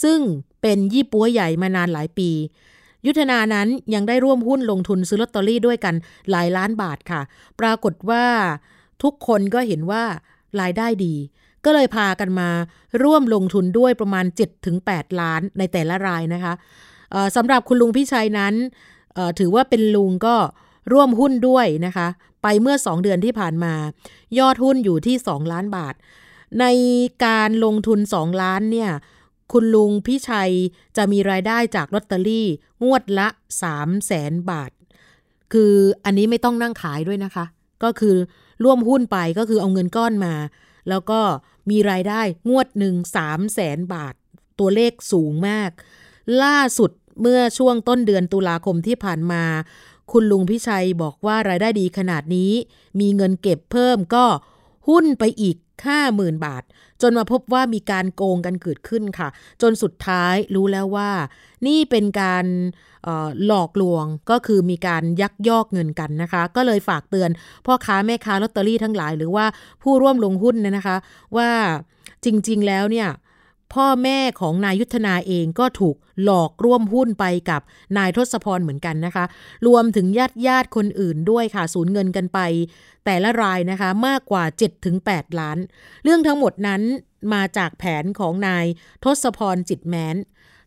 [0.04, 0.20] ซึ่ง
[0.62, 2.32] เป็นยี่ปัวใหญ่มานานหลายปี
[3.06, 5.96] ยุทธนานั้นยังได้ร่วมหุ้นลงทุนซื้อลอตเตอรี่ด้วยกัน
[6.32, 7.22] หลายล้านบาทค่ะ
[7.60, 8.26] ปรากฏว่า
[9.04, 10.04] ทุกคนก็เห็นว่า
[10.62, 11.16] รายได้ดี
[11.66, 12.50] ก็เลยพากันมา
[13.04, 14.26] ร่วมลงทุนด้วยประมาณ
[14.74, 16.54] 7-8 ล้านในแต่ละรายนะคะ
[17.36, 18.54] สำหรับคุณลุงพิชัยนั้น
[19.40, 20.36] ถือว่าเป็นลุงก็
[20.92, 22.08] ร่วมหุ้นด้วยนะคะ
[22.44, 23.74] ไปเมื่อ 2 เดือนที่ผ่านมา
[24.40, 25.96] ยอดหุ้นอยู่ที่ 2 ล้านบาท
[26.60, 26.66] ใน
[27.26, 28.92] การลงทุน 2 ล้านเนี่ย
[29.52, 30.54] คุณลุงพิชัย
[30.98, 32.48] จะมีรายได้จากลอตเตอรี่
[32.84, 33.28] งวดละ
[33.62, 34.72] 3 0 0แสนบาท
[35.54, 35.74] คือ
[36.06, 37.46] อันนี้ไม่ต้องนั่งขายด้วยนะคะ
[37.84, 38.16] ก็คือ
[38.64, 40.34] ร่วมหุ้นไปก็คือเอาเงินก้อนมา
[40.90, 41.22] แล้วก็
[41.70, 44.14] มีรายได้งวดหนึ่ง3 0 0แสนบาท
[44.60, 45.70] ตัวเลขสูงมาก
[46.44, 49.44] ล่าสุดเมื่อช่วงต้นเดือนตุลาคมที่ผ่านมา
[50.12, 52.52] คุณลุงพิชัยบอกว่ารายได้ดีขนาดนี้
[53.00, 54.26] มีเงินเก็บเพิ่มก็
[54.90, 55.58] หุ้นไปอีก
[55.90, 56.64] 50,000 บาท
[57.02, 59.30] จนมาพบว่ามีการโกงกันเกิดขึ้นค่ะ
[59.62, 61.12] จนสุดท้ายรู้แล้วว่า
[61.68, 62.46] นี่เป็นการ
[63.46, 67.30] หลอกลวงก็คือมีการยักยอกเงินกันนะคะ ก็เลยฝากเตือน
[67.66, 69.46] พ่อค้าแม่ค้าลอตเตอรี่ทั้งหลาย หรือว่า
[69.84, 70.96] ผู้ร่วมลงหุ้นนะคะ
[71.38, 71.50] ว่า
[72.26, 73.10] จริง ๆ แล้วเนี่ย
[73.74, 77.62] พ่อแม่ของนายยุทธนาเองก็ถูกหลอกร่วมหุ้นไปกับ
[77.98, 79.26] นายทศพรเหมือนกันนะคะ
[79.68, 82.40] รวมถึงญาติญาติคนอื่นด้วยค่ะ สูญเงินกันไป
[83.06, 84.44] แต่ละรายนะคะมากกว่า
[84.92, 85.58] 7-8 ล้าน
[86.04, 86.82] เรื่องทั้งหมดนั้น
[87.34, 88.66] มาจากแผนของนาย
[89.04, 90.16] ทศพรจิตแม้น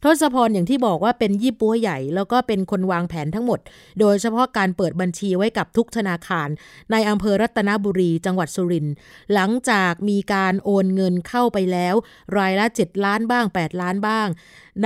[0.04, 3.60] ทศพรอย่างที่บอกว่าเป็นยี่ปัวใหญ่ แล้วก็เป็นคนวางแผนทั้งหมด
[4.00, 6.48] โดยเฉพาะการเปิดบัญชีไว้กับทุกธนาคาร
[6.90, 8.94] ในอำเภอรัตนบุรีจังหวัดสุรินทร์
[9.34, 11.94] หลังจากมีการโอนเงินเข้าไปแล้ว
[12.38, 14.28] รายละ 7 ล้านบ้าง 8 ล้านบ้าง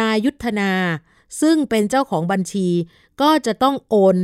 [0.01, 0.73] นายยุทธนา
[1.41, 2.69] ซึ่งเป็นเจ้าของบัญชี
[3.23, 4.17] ก็จะต้องโอน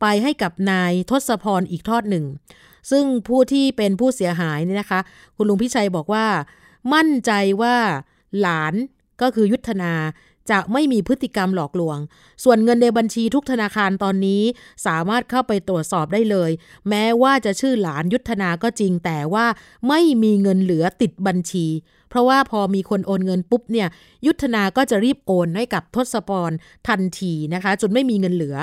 [0.00, 2.24] ไปให้กับนายทศพรอีกทอดหนึ่ง
[2.90, 5.00] ซึ่งผู้ที่เป็นผู้เสียหายนี่นะคะ
[5.36, 6.26] คุณลุงพิชัยบอกว่า
[6.94, 7.32] มั่นใจ
[7.62, 7.76] ว่า
[8.40, 8.74] หลาน
[9.22, 9.92] ก็คือยุทธนา
[10.50, 11.98] จะไม่มีพฤติกรรมหลอกลวง
[12.44, 14.42] ส่วนเงินในบัญชีทุกธนาคารตอนนี้
[14.86, 16.50] สามารถเข้าไปตรวจสอบได้เลย
[16.88, 19.46] แม้ว่าจะชื่อหลานยุทธนาก็จริงแต่ว่า
[19.88, 21.66] ไม่มีเงินเหลือติดบัญชี
[22.10, 23.88] เพราะว่าพอมีคนโอนเงินปุ๊บเนี่ย
[24.26, 26.50] ยุทธนาก็จะรีบโอนให้กับทศพร
[26.88, 28.56] ทันทีนะคะจนไม่มีเงินเหลือ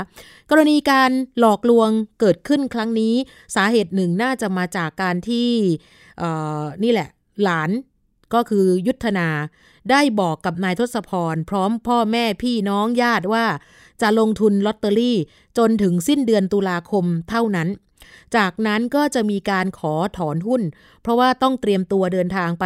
[0.49, 3.13] กรณีการหลอกลวงเกิดขึ้นครั้งนี้
[3.55, 5.49] สาเหตุหนึ่งน่าจะมาจากการที่
[6.83, 7.09] นี่แหละ
[7.43, 7.69] หลาน
[8.33, 9.27] ก็คือยุทธนา
[9.91, 13.45] ได้บอกกับนายทศพร พร้อมพ่อแม่พี่น้องญาติว่า
[14.01, 15.17] จะลงทุนลอตเตอรี่
[15.57, 17.67] จนถึงสิ้นเดือนตุลาคมเท่านั้น
[18.35, 20.61] จากนั้นก็จะมีการขอถอนหุ้น
[21.01, 22.65] เพราะว่าต้องเตรียมตัวเดินทางไป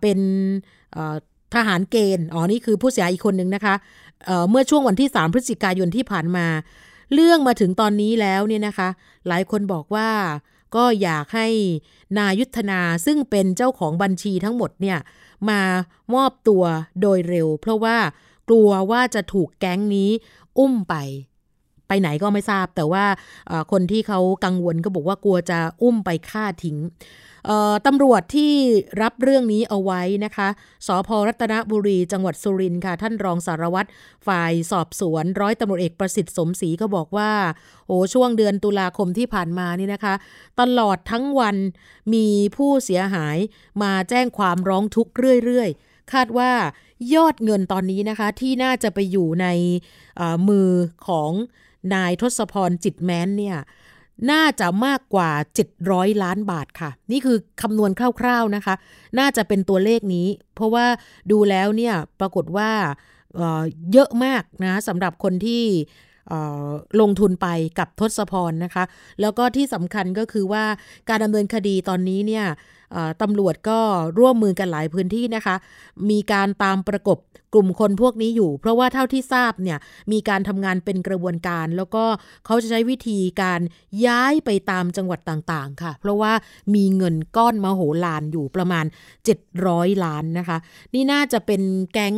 [0.00, 0.18] เป็น
[1.54, 3.74] ทหารเกณฑ์ อ๋อ นี่คือผู้เสียอีกคนหนึ่งนะคะ
[4.26, 6.46] เเมื่อช่วงวันที่ 3 พฤศจิกายนที่ผ่านมา
[7.14, 8.88] เรื่องมาถึงตอนนี้แล้วเนี่ยนะคะ
[9.28, 10.08] หลายคนบอกว่า
[10.76, 11.48] ก็อยากให้
[12.18, 14.98] นายุทธนาซึ่งเป็นเจ้าของบัญชีทั้งหมดเนี่ย
[15.50, 15.60] มา
[16.14, 16.64] มอบตัว
[17.00, 17.96] โดยเร็ว เพราะว่า
[18.48, 20.10] กลัวว่าจะถูกแก๊งนี้
[20.58, 20.94] อุ้มไป
[21.88, 23.04] ไปไหนก็ไม่ทราบ แต่ว่า
[23.72, 26.78] คนที่เขากังวลก็บอกว่ากลัวจะอุ้มไปฆ่าทิ้ง
[27.86, 28.52] ตำรวจที่
[29.02, 30.48] รับเรื่องนี้เอาไว้นะคะ
[30.86, 33.88] สพรัตนบุรีจังหวัดสุรินทร์ค่ะ ท่านรองสารวัตร
[34.26, 37.30] ฝ่ายสอบสวน ร้อยตำรวจเอกประสิทธิ์สมศรีก็บอกว่า
[37.86, 40.14] โอ้ช่วงเดือนตุลาคมที่ผ่านมานี่นะคะ
[40.60, 41.56] ตลอดทั้งวัน
[42.14, 42.26] มี
[42.56, 43.36] ผู้เสียหาย
[43.82, 45.12] มาแจ้งความร้องทุกข์
[45.44, 46.52] เรื่อยๆ คาดว่า
[47.14, 49.46] ยอดเงินตอนนี้นะคะ ที่น่าจะไปอยู่ใน
[50.48, 50.70] มือ
[51.08, 51.30] ของ
[51.94, 53.56] นายทศพรจิตแม้นเนี่ย
[54.30, 55.30] น่าจะมากกว่า
[55.76, 58.74] 700 ล้านบาทค่ะ นี่คือคำนวณคร่าวๆนะคะ
[59.18, 60.86] น่าจะเป็นตัวเลขนี้ เพราะว่า
[61.30, 62.70] ดูแล้วเนี่ยปรากฏว่า
[63.36, 65.62] เเยอะมากนะสำหรับคนที่
[67.00, 68.84] ลงทุนไปกับทศพรนะคะ
[69.20, 70.64] แล้วก็ที่สำคัญก็คือว่า
[71.08, 72.44] การดำเนินคดีตอนนี้เนี่ย
[73.22, 73.78] ตำรวจก็
[74.18, 75.56] ร่วมมือกันหลายพื้นที่นะคะ
[76.10, 77.18] มีการตามประกบ
[77.54, 79.78] กลุ่มคนพวกนี้อยู่ เพราะว่าเท่าที่ทราบเนี่ย
[80.12, 82.04] มีการทำงานเป็นกระบวนการ แล้วก็
[82.46, 83.60] เขาจะใช้วิธีการ
[84.06, 86.32] ย้ายไปตามจังหวัดต่างๆ ค่ะ เพราะว่า
[86.74, 88.84] มีเงินก้อนมโหฬารอยู่ประมาณ
[89.44, 90.58] 700 ล้านนะคะ
[90.94, 92.16] นี่น่าจะเป็นแก๊ง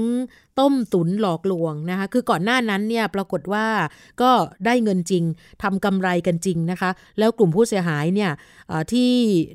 [0.60, 3.66] ต้มตุนหลอกลวงนะคะ คือก่อนหน้านั้นเนี่ยปรากฏว่า
[4.22, 4.30] ก็
[4.66, 5.24] ได้เงินจริง
[5.62, 8.30] ทำกำไรกันจริงนะคะ แล้วกลุ่มผู้เสียหายเนี่ย
[8.92, 9.10] ที่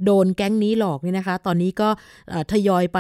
[0.06, 1.90] โดนแก๊งนี้หลอกเนี่ยนะคะ ตอนนี้ก็
[2.52, 3.00] ทยอยไป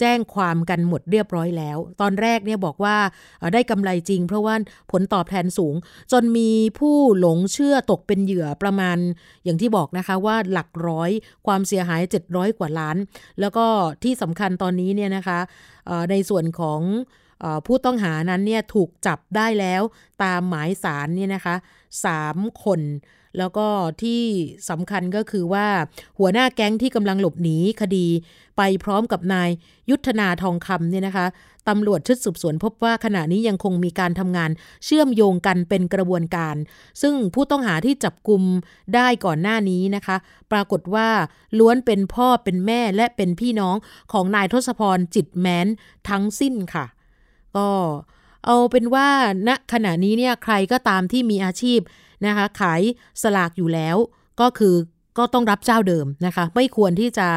[0.00, 2.96] แจ้งความกันหมดเรียบร้อยแล้ว ตอนแรกเนี่ยบอกว่า
[3.54, 4.54] ได้กำไรจริง เพราะว่า
[4.92, 5.74] ผลตอบแทนสูง
[6.12, 8.98] จนมีผู้หลงเชื่อตกเป็นเหยื่อประมาณ
[9.44, 11.10] อย่างที่บอกนะคะว่าหลักร้อย
[11.46, 12.96] ความเสียหาย 700 กว่าล้าน
[13.40, 13.66] แล้วก็
[14.02, 15.38] ที่สำคัญตอนนี้เนี่ยนะคะ
[16.10, 16.80] ในส่วนของ
[17.66, 19.82] ผู้ต้องหานั้นเนี่ยถูกจับได้แล้ว
[20.22, 21.56] ตามหมายสารเนี่ยนะคะ
[22.10, 22.80] 3คน
[23.38, 23.66] แล้วก็
[24.02, 24.22] ที่
[24.70, 25.66] สำคัญก็คือว่า
[26.18, 28.06] หัวหน้าแก๊งที่กำลังหลบหนีคดี
[28.56, 29.50] ไปพร้อมกับนาย
[29.90, 31.26] ยุทธนาทองคำเนี่ยนะคะ
[31.68, 34.50] ตำรวจชุดสืบสวนพบว่าขณะนี้ยังคงมีการทำงาน
[34.84, 36.56] เชื่อมโยงกันเป็นกระบวนการ
[37.02, 38.42] ซึ่งผู้ต้องหาที่จับกลุ่ม
[38.94, 40.16] ได้ก่อนหน้านี้นะคะ
[40.52, 41.08] ปรากฏว่า
[41.58, 43.76] ล้วนเป็นพ่อเป็นแม่และเป็นพี่น้อง
[44.12, 45.66] ของนายทศพรจิตแม้น
[46.08, 46.86] ทั้งสิ้นค่ะ
[47.56, 47.68] ก็
[48.44, 49.08] เอาเป็นว่า
[49.48, 51.80] ณขณะนี้เนี่ยใครก็ตามที่มีอาชีพ
[52.26, 52.82] นะคะขาย
[53.22, 53.96] สลากอยู่แล้ว
[54.40, 54.74] ก็คือ
[55.18, 57.28] ก็ต้องรับเจ้าเดิมนะคะ ไม่ควรที่จะ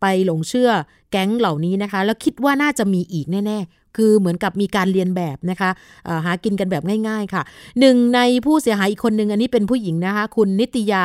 [0.00, 0.70] ไปหลงเชื่อ
[1.10, 3.58] แก๊งเหล่านี้นะคะ แล้วคิดว่าน่าจะมีอีกแน่
[3.96, 5.70] คือเหมือนกับมีการเรียนแบบนะคะ
[6.24, 7.42] หากินกันแบบง่าย ๆค่ะ
[7.80, 11.04] หนึ่งในผู้เสียหายอีกคนหนึ่งอันนี้เป็นผู้หญิงนะคะ คุณนิตยา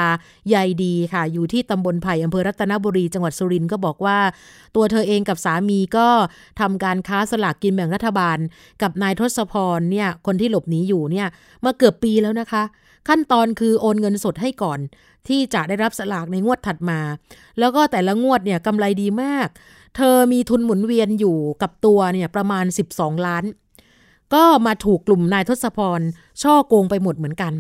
[0.49, 4.17] ใยดีค่ะ อยู่ที่ตำบลไผ่อำเภอรัตนบุรีจังหวัดสุรินทร์ก็บอกว่า
[4.75, 6.07] ตัวเธอเองกับสามีก็
[6.59, 8.37] ทำการค้าสลากกินแบ่งรัฐบาล
[8.81, 11.27] กับนายทศพรเนี่ยคนที่หลบหนีอยู่เนี่ย
[11.65, 12.63] มาเกือบปีแล้วนะคะ
[13.07, 14.79] ขั้นตอนคือโอนเงินสดให้ก่อน
[15.27, 16.99] ที่จะได้รับสลากในงวดถัดมา
[17.59, 19.47] แล้วก็แต่ละงวดเนี่ยกำไรดีมาก
[19.95, 23.43] เธอมีทุนหมุนเวียนอยู่กับตัวเนี่ยประมาณ 12 ล้าน
[24.33, 26.01] ก็มาถูกกลุ่มนายทศพร
[26.41, 27.53] ช่อโกงไปหมดเหมือนกัน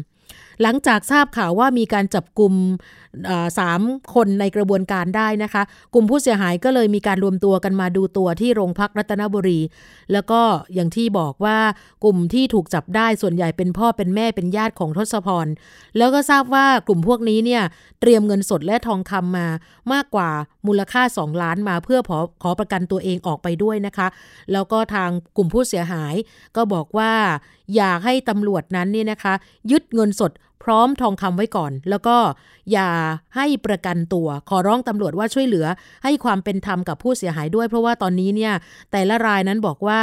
[0.61, 2.53] หลังจากทราบข่าวว่ามีการจับกลุ่ม
[3.59, 3.81] สาม
[4.13, 9.59] คนในกระบวนการได้นะคะ กลุ่มผู้เสียหายก็เลยมีการรวมตัวกันมาดูตัวที่โรงพักรัตนบุรี
[10.13, 10.41] แล้วก็
[10.73, 11.57] อย่างที่บอกว่า
[12.03, 15.47] กลุ่มที่ถูกจับได้ส่วนใหญ่เป็นพ่อเป็นแม่เป็นญาติของทศพร
[15.97, 17.63] แล้วก็ทราบว่ากลุ่มพวกนี้เนี่ย
[18.01, 19.47] เตรียมเงินสดและทองคำมา
[19.93, 20.29] มากกว่า
[20.67, 24.07] มูลค่า 2 ล้านมาเพื่อขอขอประกันตัวเองออกไปด้วยนะคะ
[24.51, 26.15] แล้วก็ทางกลุ่มผู้เสียหาย
[26.55, 27.11] ก็บอกว่า
[27.75, 29.33] อยากให้ตำรวจนั้นเนี่ยนะคะ
[29.71, 30.31] ยึดเงินสด
[30.63, 32.17] พร้อมทองคำไว้ก่อน แล้วก็
[32.71, 32.89] อย่า
[33.35, 35.65] ให้ประกันตัว ขอร้องตำรวจว่าช่วยเหลือ
[36.03, 38.53] ให้ความเป็นธรรมกับผู้เสียหายด้วย เพราะว่าตอนนี้เนี่ย
[38.91, 40.01] แต่ละรายนั้นบอกว่า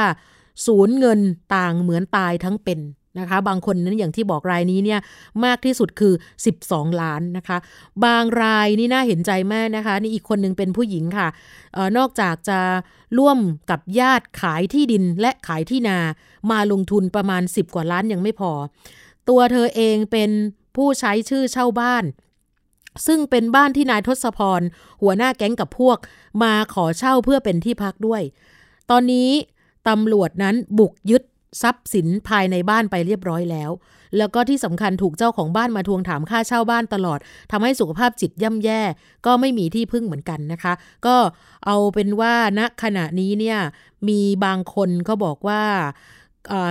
[0.66, 1.20] ศูนย์เงิน
[1.54, 2.80] ต่างเหมือนตายทั้งเป็น
[3.18, 5.00] นะคะบางคนนั้นอย่างที่บอกรายนี้เนี่ย
[5.44, 6.14] มากที่สุดคือ
[6.56, 7.58] 12 ล้านนะคะ
[8.04, 11.28] บางรายนี่น่าเห็นใจแมากนะคะ นี่อีกคนนึงเป็นผู้หญิงค่ะ
[11.76, 12.60] ออนอกจากจะ
[13.18, 13.38] ร่วม
[13.70, 15.98] กับญาติขายที่ดินและขายที่นา
[16.50, 18.52] มาลงทุนประมาณ 10 กว่าล้านยังไม่พอ
[19.28, 20.30] ตัวเธอเองเป็น
[20.76, 22.04] ผู้ใช้ชื่อเช่าบ้าน
[23.06, 24.60] ซึ่งเป็นบ้านที่นายทศพร
[25.02, 25.98] หัวหน้าแก๊งกับพวก
[26.42, 28.22] มาขอเช่าเพื่อเป็นที่พักด้วย
[28.90, 29.30] ตอนนี้
[29.88, 31.22] ตำรวจนั้นบุกยึด
[31.62, 33.70] ทรัพย์สินภายในบ้านไปเรียบร้อยแล้ว
[34.16, 37.18] แล้วก็ที่สำคัญถูกเจ้าของบ้านมาทวงถามค่าเช่าบ้านตลอด
[37.52, 38.80] ทำให้สุขภาพจิตย่ำแย่
[39.26, 40.72] ก็ไม่มีที่พึ่งเหมือนกันนะคะ
[41.06, 41.16] ก็
[41.66, 43.58] เอาเป็นว่าณขณะนี้เนี่ย
[44.08, 45.62] มีบางคนก็บอกว่า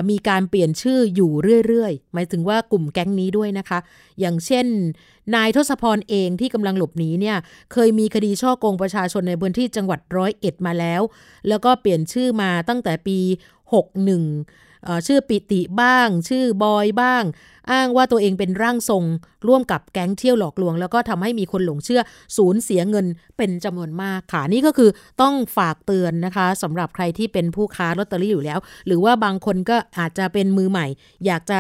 [0.10, 1.32] มีการเปลี่ยนชื่ออยู่
[1.68, 3.80] เรื่อยๆ หมายถึงว่ากลุ่มแก๊งนี้ด้วยนะคะ
[4.20, 4.66] อย่างเช่น
[5.36, 7.38] นายทศพรเองที่กำลังหลบหนีเนี่ย
[7.74, 11.02] เคยมีคดีช่อโกงประชาชนในพื้นที่จังหวัดร้อยเอ็ดมาแล้ว
[11.48, 13.20] แล้วก็เปลี่ยนชื่อมาตั้งแต่ปี
[14.32, 17.24] 61ชื่อปิติบ้าง ชื่อบอยบ้าง
[17.72, 19.04] อ้างว่าตัวเองเป็นร่างทรง
[19.48, 22.02] ร่วมกับแก๊งเที่ยวหลอกลวง แล้วก็ทำให้มีคนหลงเชื่อ
[22.38, 23.06] สูญเสียเงิน
[23.38, 24.90] เป็นจำนวนมากค่ะนี่ก็คือ
[25.22, 30.88] ต้องฝากเตือนนะคะสำหรับใครที่เป็นผู้ค้าลอตเตอรี่อยู่แล้ว หรือว่าบางคนก็อาจจะเป็นมือใหม่
[31.26, 31.60] อยากจะ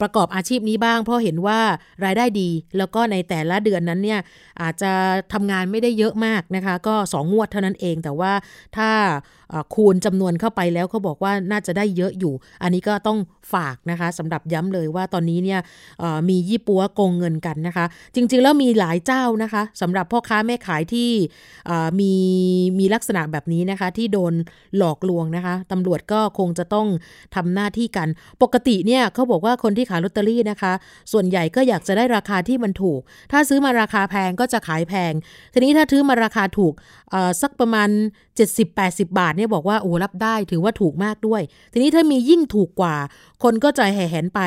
[0.00, 1.60] ประกอบอาชีพนี้บ้าง เพราะเห็นว่า
[2.04, 4.20] รายได้ดี แล้วก็ในแต่ละเดือนนั้นเนี่ย
[4.62, 4.92] อาจจะ
[5.32, 8.32] ทำงานไม่ได้เยอะมากนะคะ ก็ 2 งวดเท่านั้นเองแต่ว่า
[8.76, 8.90] ถ้า
[9.74, 13.18] คูณจำนวนเข้าไปแล้วเขาบอกว่าน่าจะได้เยอะอยู่ อันนี้ก็ต้อง
[13.54, 15.60] ฝากนะคะสำหรับย้ำเลยว่าตอนนี้เนี่ย
[16.28, 21.10] มียี่ปัวโกงเงินกันนะคะ จริง ๆ แล้วมีหลายเจ้านะคะสำหรับพ่อค้าแม่ขายที่
[22.00, 22.12] มี
[22.78, 24.32] มีลักษณะแบบนี้นะคะ ที่โดน
[24.76, 26.86] หลอกลวงนะคะตำรวจก็คงจะต้อง
[27.34, 28.08] ทำหน้าที่กัน
[28.42, 30.72] ปกติเนี่ยเขาบอกว่าคนที่ขายลอตเตอรี่นะคะ
[31.12, 33.00] ส่วนใหญ่ก็อยากจะได้ราคาที่มันถูก
[33.32, 35.12] ถ้าซื้อมาราคาแพงก็จะขายแพง
[35.52, 36.74] ทีนี้ถ้าซื้อมาราคาถูก
[37.42, 37.88] สักประมาณ
[38.38, 41.42] 70-80 บาทเนี่ยบอกว่าโอ้รับได้ถือว่าถูกมากด้วย
[41.72, 42.96] ทีนี้ถ้ามียิ่งถูกกว่า
[43.42, 44.40] คนก็จะแห่แหนไป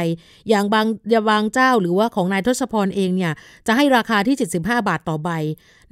[0.50, 3.34] อย่างบางยาบางเจ้าหรือว่าของนายทศพรเองเนี่ย
[3.67, 5.30] จะให้ราคาที่ 75 บาทต่อใบ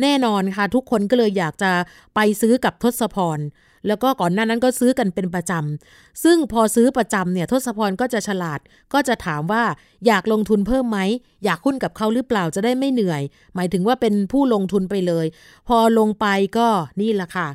[0.01, 1.71] แน่นอนค่ะทุกคนก็เลยอยากจะ
[2.15, 3.39] ไปซื้อกับทศพร
[3.87, 8.59] แล้วก็ก่อนหน้านั้นก็ซื้อกันเป็นประจำ ซึ่งพอซื้อประจำเนี่ยทศพรก็จะฉลาด
[8.93, 9.63] ก็จะถามว่า
[10.07, 10.99] อยากลงทุนเพิ่มไหม
[11.45, 13.21] อยากหุ้นกับเขาหรือเปล่าจะได้ไม่เหนื่อย
[13.55, 15.25] หมายถึงว่าเป็นผู้ลงทุนไปเลย
[15.67, 16.25] พอลงไป
[16.57, 16.67] ก็
[17.01, 17.47] นี่แหละค่ะ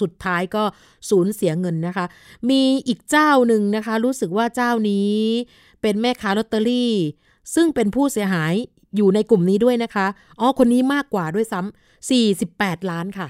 [0.00, 0.62] สุดท้ายก็
[1.10, 2.06] สูญเสียเงินนะคะ
[2.50, 5.14] มีอีกเจ้าหนึ่งนะคะ รู้สึกว่าเจ้านี้
[5.82, 6.92] เป็นแม่ค้าลอตเตอรี่
[7.54, 8.54] ซึ่งเป็นผู้เสียหาย
[8.96, 10.06] อยู่ในกลุ่มนี้ด้วยนะคะ
[10.40, 13.28] อ๋อ คนนี้มากกว่าด้วยซ้ำ48 ล้านค่ะ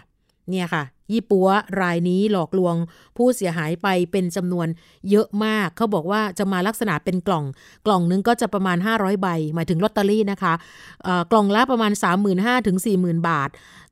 [0.50, 1.48] เนี่ยค่ะ ยี่ปัว
[1.80, 2.74] รายนี้หลอกลวง
[3.16, 4.66] ผู้เสียหายไปเป็นจำนวน
[5.10, 7.44] เยอะมาก เขาบอกว่าจะมาลักษณะเป็นกล่อง
[7.86, 10.54] กล่องนึงก็จะประมาณ 500 ใบ หมายถึงลอตเตอรี่นะคะ
[11.30, 11.92] กล่องละประมาณ
[12.30, 13.48] 35,000ถึง40,000 บาท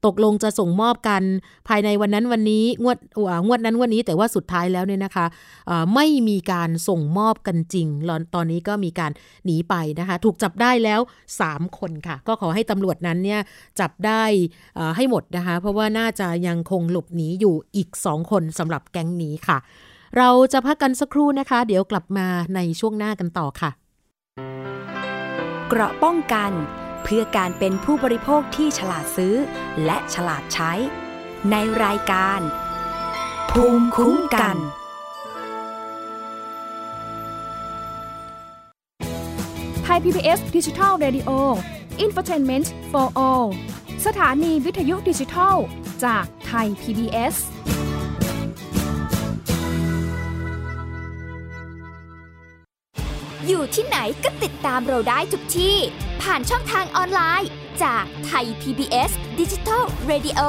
[0.07, 1.23] ตกลงจะส่งมอบกัน
[1.69, 2.99] ภายในวันนั้นวันนี้งวด
[3.47, 5.27] งวดนั้นวันนี้แต่ว่าสุดท้ายแล้วเนี่ยนะคะ
[5.95, 7.89] ไม่มีการส่งมอบกันจริง
[8.35, 9.13] ตอนนี้ก็มีการ
[9.45, 11.01] หนีไปนะคะ ถูกจับได้แล้ว
[11.41, 13.41] 3 คนค่ะ ก็ขอให้ตำรวจนั้นเนี่ย
[13.81, 14.23] จับได้
[14.97, 19.59] ให้หมดนะคะ เพราะว่าน่าจะยังคงหลบหนีอยู่อีก 2 คนสำหรับแก๊งนี้ค่ะ
[20.19, 23.71] เราจะพักกันสักครู่นะคะ เดี๋ยวกลับมาในช่วงหน้ากันต่อค่ะ
[25.69, 26.53] เกราะป้องกัน
[27.09, 29.35] พื่อการเป็นผู้บริโภคที่ฉลาดซื้อ
[29.85, 30.73] และฉลาดใช้
[31.51, 32.41] ในรายการ
[33.51, 34.57] ภูมิคุ้มกัน
[39.83, 41.31] ไทย PBS ดิจิทัล Radio
[42.05, 43.47] Infotainment for All
[44.07, 45.57] สถานีวิทยุดิจิทัล
[46.05, 47.37] จากไทย PBS
[53.47, 55.79] อยู่ที่ไหนก็ติดตามเราได้ทุกที่
[56.23, 57.51] ผ่านช่องทางออนไลน์
[57.83, 60.41] จากไทย PBS Digital Radio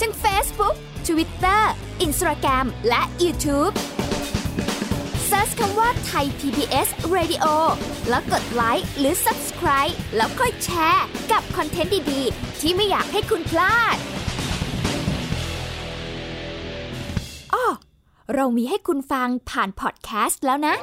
[0.00, 0.74] ทั้ง Facebook
[1.08, 1.62] Twitter
[2.06, 3.74] Instagram และ YouTube
[5.28, 7.44] Search คำว่าไทย PBS Radio
[8.08, 13.96] แล้วกดไลค์หรือ Subscribe แล้วค่อยแชร์กับคอนเทนต์ดี ๆ ที่ไม่อยากให้คุณพลาด
[17.54, 17.66] อ้อ
[18.34, 20.74] เรามีให้คุณฟังผ่านพอดแคสต์แล้วนะ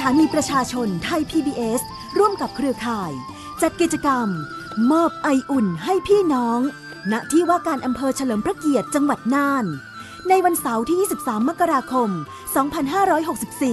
[0.00, 1.80] ถานีประชาชนไทย PBS
[2.18, 3.12] ร่วมกับเครือข่าย
[3.62, 4.28] จัดกิจกรรม
[4.90, 6.60] มอบไออุ่นให้พี่น้อง
[7.12, 9.64] ณที่ว่าการอำเภอเฉลิมพระเกียรติจังหวัดน่าน
[10.28, 12.10] ในวันเสาร์ที่ 23 มกราคม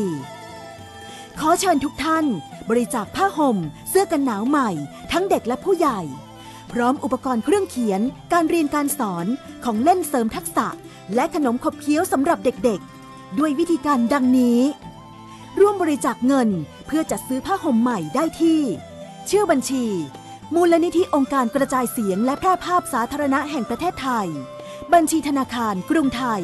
[0.08, 2.26] 2564 ขอเชิญทุกท่าน
[2.70, 3.58] บริจาคผ้าห่ม
[3.90, 4.70] เสื้อกันหนาวใหม่
[5.12, 6.00] ทั้งเด็กและผู้ใหญ่
[6.72, 8.02] พร้อมอุปกรณ์เครื่องเขียน
[8.34, 9.26] การเรียนการสอน
[9.63, 10.68] ของเล่นเสริมทักษะ
[11.16, 14.62] และขนมขบเคี้ยวสำหรับเด็กๆ ด้วยวิธีการดังนี้
[15.60, 16.50] ร่วมบริจาคเงิน
[16.88, 18.62] เพื่อจัดซื้อผ้าห่มใหม่ได้ที่
[19.30, 19.86] ชื่อบัญชี
[20.56, 24.28] มูลนิธิองค์การกระจายเสียงและแพร่ภาพสาธารณะแห่งประเทศไทย
[24.93, 26.41] บัญชีธนาคารกรุงไทย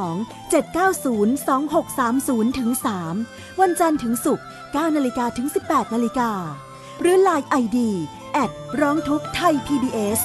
[0.03, 2.71] 02 790 2630ถึง
[3.15, 4.47] 3วันจันทร์ถึงศุกร์
[4.81, 6.31] 9นาฬิกาถึง 18นาฬิกา
[7.01, 7.79] หรือ Line ID
[8.33, 10.21] แอดร้องทุกไทย PBS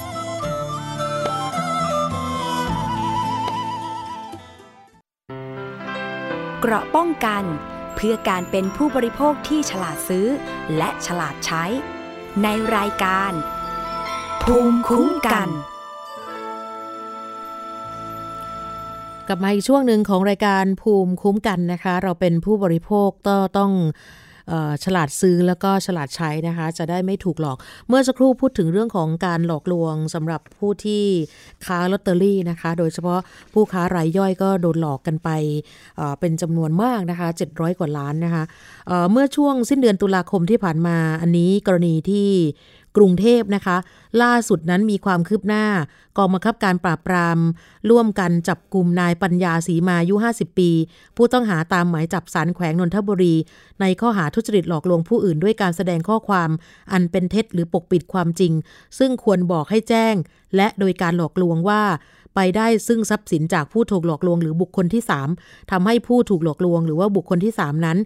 [6.59, 7.43] เกราะป้องกัน
[7.95, 10.27] เพื่อการเป็นผู้บริโภคที่ฉลาดซื้อ
[10.77, 11.63] และฉลาดใช้
[12.43, 13.31] ในรายการ
[14.43, 15.49] ภูมิคุ้มกัน
[19.27, 24.26] กลับมาอีกช่วงหนึ่งของรายการภูมิคุ้มกันนะคะ เราเป็นผู้บริโภคก็ต้องเออ
[24.83, 27.57] ฉลาดซื้อแล้วก็ฉลาดใช้นะคะ จะได้ไม่ถูกหลอก
[27.87, 31.03] เมื่อสักครู่พูดถึงเรื่องของการหลอกลวงสำหรับผู้ที่
[31.65, 33.19] ค้าลอตเตอรี่นะคะ โดยเฉพาะ
[33.53, 35.29] ผู้ค้ารายย่อยก็โดนหลอกกันไป
[36.19, 38.43] เป็นจำนวนมากนะคะ 700 กว่าล้านนะคะ
[39.11, 42.27] เมื่อช่วงสิ้นเดือนตุลาคมที่ผ่านมาอันนี้กรณีที่
[42.97, 43.77] กรุงเทพนะคะ
[44.21, 45.65] ล่าสุดนั้นมีความคืบหน้า
[46.17, 47.37] กองบังคับการปราบปราม
[47.89, 50.71] ร่วมกันจับกลุ่มนายปัญญาศรีมายุ 50 ปี
[51.17, 53.35] ผู้ต้องหาตามหมายจับสารแขวงนนทบุรี
[53.81, 56.49] ในข้อหาทุจริตหลอกลวงผู้อื่นด้วยการแสดงข้อความ
[56.91, 58.53] อันเป็นเท็จหรือปกปิดความจริง
[58.97, 60.15] ซึ่งควรบอกให้แจ้ง
[60.55, 61.81] และโดยการหลอกลวงว่า
[62.37, 65.03] ไปได้ซึ่งทรัพย์สินจากผู้ถูกหลอกลวงหรือบุคคลที่
[65.35, 67.97] 3ทำให้ผู้ถูกหลอกลวง หรือว่าบุคคลที่ 3 นั้น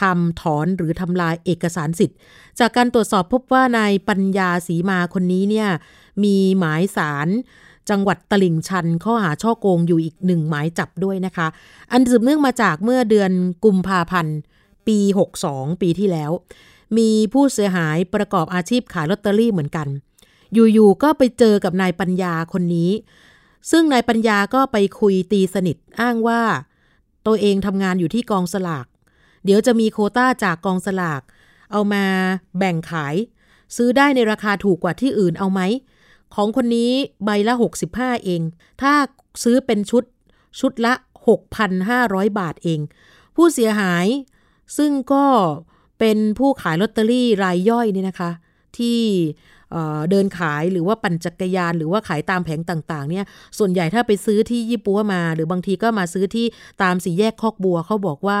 [0.00, 2.16] ทำถอนหรือทำลายเอกสารสิทธิ์
[2.58, 5.68] จากการตรวจสอบพบว่านายปัญญาศรีมาคนนี้เนี่ย
[6.24, 7.28] มีหมายสาร
[7.90, 11.46] จังหวัดตลิ่งชันข้อหาช่อโกงอยู่อีกหนึ่งหมายจับด้วยนะคะ
[11.92, 13.32] อันสืบเนื่องมาจากเมื่อเดือน
[13.64, 14.36] กุมภาพันธ์
[14.86, 14.98] ปี
[15.40, 16.30] 62 ปีที่แล้ว
[16.96, 19.88] มีผู้เสียหายประกอบอาชีพขายลอตเตอรี่เหมือนกัน
[20.54, 22.90] อยู่ๆก็ไปเจอกับนายปัญญาคนนี้
[23.70, 26.42] ซึ่งนายปัญญาก็ไปคุยตีสนิทอ้างว่า
[27.26, 28.86] ตัวเองทำงานอยู่ที่กองสลาก
[29.44, 31.22] เดี๋ยวจะมีโคต้าจากกองสลาก
[31.72, 32.04] เอามา
[32.58, 33.14] แบ่งขาย
[33.76, 35.60] ซื้อได้ในราคาถูกกว่าที่อื่นเอาไหม
[36.34, 36.92] ของคนนี้
[37.24, 37.54] ใบละ
[37.90, 38.42] 65 เอง
[38.80, 38.92] ถ้า
[39.42, 40.04] ซื้อเป็นชุด
[40.60, 40.94] ชุดละ
[41.66, 42.80] 6,500 บาทเอง
[43.36, 44.06] ผู้เสียหาย
[44.76, 45.26] ซึ่งก็
[45.98, 48.30] เป็นผู้ขายลอตเตอรี่รายย่อยเนี่ยนะคะ
[48.78, 49.00] ที่
[50.10, 53.24] เดินขายหรือว่าปั่นจักรยาน หรือว่าขายตามแผงต่างๆเนี่ย
[53.58, 56.46] ส่วนใหญ่ถ้าไปซื้อที่ยี่ปัวมา หรือบางทีก็มาซื้อที่
[56.82, 58.40] ตามสี่แยกคอกบัวเขาบอกว่า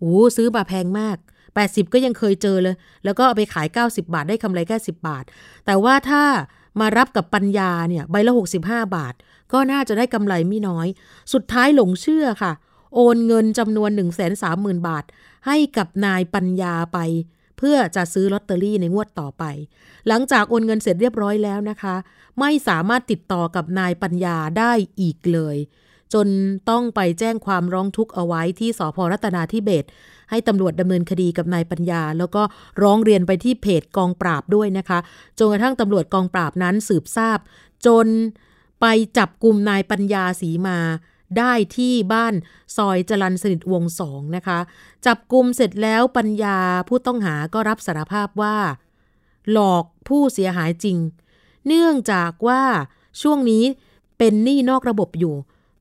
[0.00, 1.16] โอ้ซื้อมาแพงมาก
[1.54, 5.24] 80 ก็ยังเคยเจอเลย แล้วก็เอาไปขาย 90 บาทได้กำไรแค่10 บาท
[5.66, 6.22] แต่ว่าถ้า
[6.80, 9.14] มารับกับปัญญาเนี่ยใบละ 65 บาท
[9.52, 10.86] ก็น่าจะได้กำไรไม่น้อย
[11.32, 12.52] สุดท้ายหลงเชื่อค่ะ
[12.94, 13.90] โอนเงินจำนวน
[14.38, 15.04] 130,000 บาท
[15.46, 16.98] ให้กับนายปัญญาไป
[17.60, 19.44] เพื่อจะซื้อลอตเตอรี่ในงวดต่อไป
[20.08, 21.94] หลังจากโอนเงินเสร็จเรียบร้อยแล้วนะคะ
[22.40, 25.56] ไม่สามารถติดต่อกับนายปัญญาได้อีกเลย
[26.14, 26.28] จน
[26.70, 29.84] ต้องไปแจ้งความร้องทุกข์เอาไว้ที่สพรัตนาธิเบศ
[30.30, 32.42] ให้ตำรวจดำเนินคดีกับนายปัญญา แล้วก็
[32.82, 34.98] ร้องเรียนไปที่เพจกองปราบด้วยนะคะ
[35.38, 37.38] จนกระทั่งตำรวจกองปราบนั้นสืบทราบ
[37.86, 38.06] จน
[38.80, 38.86] ไป
[39.18, 40.78] จับกลุ่มนายปัญญาสีมา
[41.38, 42.34] ได้ที่บ้าน
[42.76, 44.58] ซอยจรันสนิทวงสองนะคะ
[45.06, 48.56] จับกลุ่มเสร็จแล้วปัญญาผู้ต้องหาก็รับสารภาพว่า
[49.52, 50.98] หลอกผู้เสียหายจริง
[51.66, 52.62] เนื่องจากว่า
[53.22, 53.64] ช่วงนี้
[54.18, 55.34] เป็นหนี้นอกระบบอยู่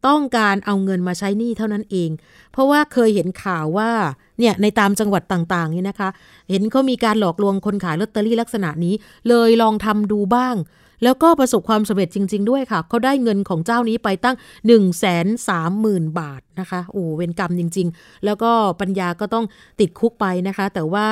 [0.07, 2.09] ต้องการเอาเงินมาใช้หนี้เท่านั้นเอง
[2.51, 3.91] เพราะว่าเคยเห็นข่าวว่า
[4.39, 6.09] เนี่ยในตามจังหวัดต่างๆนี่นะคะ
[6.49, 8.93] เห็นเขามีการหลอกลวงคนขายลอตเตอรี่ลักษณะนี้
[9.29, 10.55] เลยลองทำดูบ้าง
[11.03, 14.35] แล้วก็ประสบความสำเร็จจริง ๆ ด้วยค่ะเขาได้เงินของเจ้านี้ไปตั้ง
[14.67, 19.45] 1 3 0 0 0 0 บาทนะคะโอ้เวรกรรมจริง ๆ แล้วก็ปัญญาก็ต้อง
[19.79, 21.07] ติดคุกไปนะคะ แต่ว่า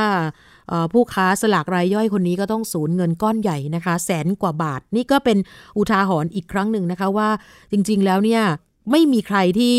[0.93, 5.37] ผู้ค้าสลากรายย่อยคนนี้ก็ต้องสูญเงินก้อนใหญ่นะคะ แสนกว่าบาท นี่ก็เป็น
[5.77, 7.29] อุทาหรณ์อีกครั้งหนึ่งนะคะว่า
[7.71, 8.43] จริง ๆ แล้วเนี่ย
[8.91, 9.77] ไม่มีใครที่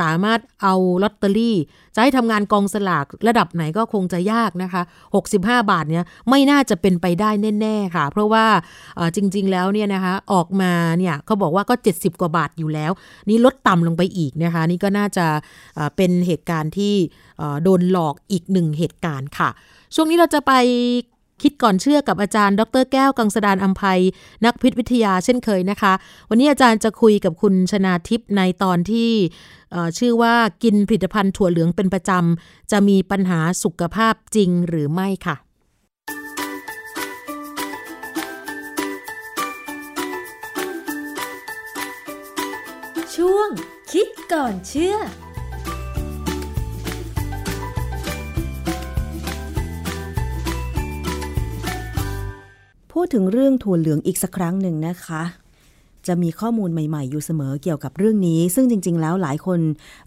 [0.00, 1.56] สามารถเอาลอตเตอรี่
[1.94, 4.82] จะให้ทำงานกองสลากระดับไหนก็คงจะยากนะคะ
[5.26, 8.46] 65 บาทเนี่ยไม่น่าจะเป็นไปได้แน่ๆค่ะ เพราะว่า
[9.16, 12.92] จริงๆแล้วเนี่ยนะคะออกมาเนี่ยเขาบอกว่าก็ 70 กว่าบาทอยู่แล้ว
[13.28, 15.26] นี่ลดต่ำลงไปอีกนะคะ นี่ก็น่าจะ
[15.96, 16.94] เป็นเหตุการณ์ที่
[17.62, 19.50] โดนหลอกอีกหนึ่งเหตุการณ์ค่ะ
[19.94, 20.52] ช่วงนี้เราจะไป
[21.42, 24.00] คิดก่อนเชื่อกับอาจารย์ ดรแก้วกังสดานอัมภัย
[24.44, 25.92] นักพิษวิทยาเช่นเคยนะคะ
[26.28, 29.10] วันนี้อาจารย์จะคุยกับคุณชนาทิพย์ในตอนที่
[29.98, 35.36] ชื่อว่ากินผลิตภัณฑ์ถั่วเหลืองเป็นประจำ จะมีปัญหาสุขภาพจริงหรือไม่ค่ะ
[43.14, 43.48] ช่วง
[43.92, 44.96] คิดก่อนเชื่อ
[53.00, 55.22] พูดถึงเรื่องถั่วเหลืองอีกสักครั้งหนึ่งนะคะ
[56.06, 59.60] จะมีข้อมูลใหม่ ๆ อยู่เสมอเกี่ยวกับเรื่องนี้ ซึ่งจริง ๆ แล้วหลายคน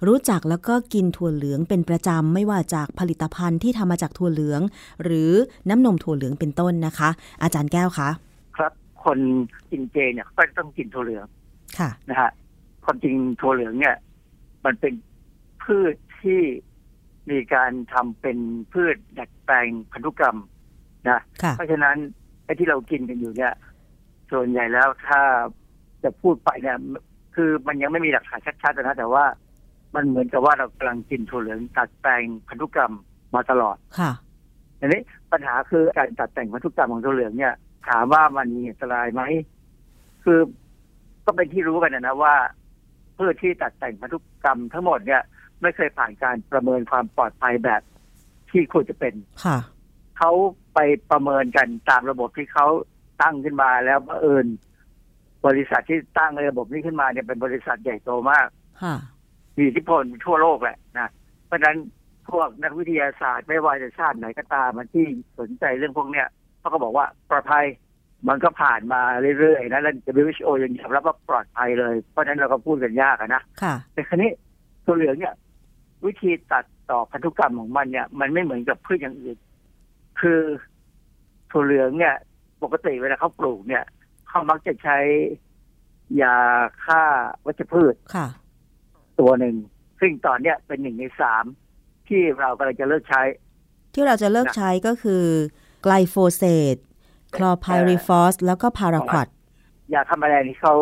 [0.07, 4.61] รู้จักแล้วก็กินถั่วเหลืองเป็นประจำไม่ว่าจากผลิตภัณฑ์ที่ทำมาจากถั่วเหลือง
[5.03, 5.31] หรือ
[5.69, 7.09] น้ำนมถั่วเหลืองเป็นต้นนะคะ
[7.43, 8.09] อาจารย์แก้วคะ
[8.57, 8.73] ครับ
[9.03, 9.19] คน
[9.69, 11.25] กินเจเนี่ยก็ต้องกินถั่วเหลือง
[11.79, 12.31] ค่ะนะฮะ
[12.85, 13.95] ความจริงถั่วเหลืองเนี่ย
[14.65, 14.93] มันเป็น
[15.63, 16.41] พืชที่
[17.29, 18.37] มีการทำเป็น
[18.73, 20.37] พืชดัดแปลงพันธุกรรม
[21.09, 21.97] นะค่ะเพราะฉะนั้น
[22.45, 23.53] ไอ้ที่เรากินกันอยู่เนี่ย
[24.31, 25.21] ส่วนใหญ่แล้วถ้า
[26.03, 26.77] จะพูดไปเนี่ย
[27.35, 29.25] คือมันยังไม่มีหลักฐานชัดๆนะแต่ว่า
[29.95, 32.93] มันเหมือนกับว่าเรากำลังกินถั่วเหลืองตัดแต่งพันธุกรรม
[33.35, 34.11] มาตลอดค่ะ
[34.79, 37.53] อันนี้ปัญหาคือการตัดแต่งพันธุกรรมของถั่วเหลืองเนี่ย
[37.87, 39.21] ถามว่ามันมีอันตรายไหม
[40.23, 40.39] คือ
[41.25, 42.35] ก็เป็นที่รู้กันนะนะว่า
[43.17, 45.21] พืชที่ตัดแต่งพันธุกรรมทั้งหมดเนี่ย
[45.61, 47.81] ไม่เคยผ่านการประเมินความปลอดภัยแบบ
[48.49, 49.13] ที่ควรจะเป็น
[49.43, 49.57] ค่ะ
[50.17, 50.31] เขา
[50.73, 50.79] ไป
[51.11, 52.67] ประเมินกันตามระบบที่เขา
[53.21, 54.45] ตั้งขึ้นมาแล้วบังเอิญ
[55.45, 58.47] บริษัทที่ตั้งระบบนี้ขึ้นมาเนี่ยเป็นบริษัทใหญ่โตมาก
[58.81, 58.95] ค่ะ
[59.57, 61.09] มีอิทธิพลทั่วโลกแหละนะ
[61.45, 61.77] เพราะฉะนั้น
[62.31, 65.05] พวกนักวิทยาศาสตร์ไม่ว่าจะชาติไหนก็ตามมันที่
[65.39, 66.27] สนใจเรื่องพวกเนี้ย
[66.59, 67.65] เขาก็บอกว่าปลอดภัย
[68.27, 69.01] มันก็ผ่านมา
[69.39, 74.31] เรื่อยๆนะแล้ว WHO ยังยอมรับว่าปลอดภัยเลย เพราะฉะนั้นเราก็พูดกันยากอะนะค่ะแต่ครั้นี้
[74.85, 75.33] ตัวเหลืองเนี่ย
[76.05, 79.37] วิธีตัดต่อพันธุกรรมของมันเนี่ย มันไม่เหมือนกับพืชอย่างอื่น
[80.19, 80.41] คือ
[81.51, 82.15] ถั่วเหลืองเนี่ย
[82.63, 83.83] ปกติเวลาเขาปลูกเนี่ย
[84.29, 84.97] เขามักจะใช้
[86.21, 86.37] ยา
[86.85, 87.03] ฆ่า
[87.45, 88.27] วัชพืชค่ะ
[89.19, 89.55] ตัวหนึ่ง
[89.99, 91.43] ซึ่งตอนเนี้ยเป็นหนึ่งในสาม
[92.07, 93.21] ที่เรากำลังจะเลิกใช้
[93.93, 95.23] ที่เราจะเลิกใช้ก็คือ
[95.83, 96.43] ไกลโฟเซ
[96.73, 96.75] ต
[97.35, 99.27] คลอร์ไพริฟอสแล้วก็พาราควอต
[99.93, 100.75] ยาฆ่าแมลงที่เขา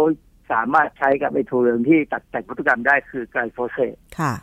[0.52, 4.34] สามารถใช้กับไอ้ถั่วเหลืองที่ตัดแต่งพันธุกรรมได้คือไกลโฟเซตค่ะ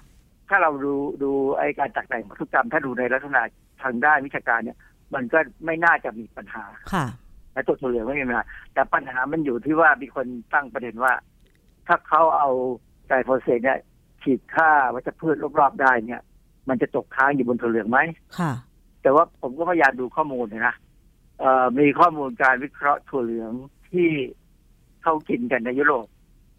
[0.49, 3.42] ถ้าเราดูดูไอ้การตัดแต่งพันธุกรรม ถ้าดูในลักษณะ
[3.82, 4.78] ทางด้านวิชาการเนี่ย
[5.14, 7.07] มันก็ไม่น่าจะมีปัญหาค่ะ
[7.53, 11.12] และตัวถั่วเหลืองไม่มีปัญหาแต่ปัญหามันอยู่ที่ว่ามีคนตั้งประเด็นว่า
[11.86, 12.51] ถ้าเขาเอา
[13.09, 13.78] ไกลโฟเซตเนี่ย
[14.22, 16.22] ฉีดฆ่าวัชพืชรอบๆได้เนี่ย
[16.68, 17.99] มันจะตกค้างอยู่บนถั่วเหลืองไหม
[18.38, 18.53] ค่ะ
[19.03, 20.74] แต่ว่าผมก็พยายามดูข้อมูลนะ
[21.38, 23.53] เอ่อมีข้อมูลการวิเคราะห์ถั่วเหลือง
[23.90, 24.09] ที่
[25.03, 26.07] เขากินกันในยุโรป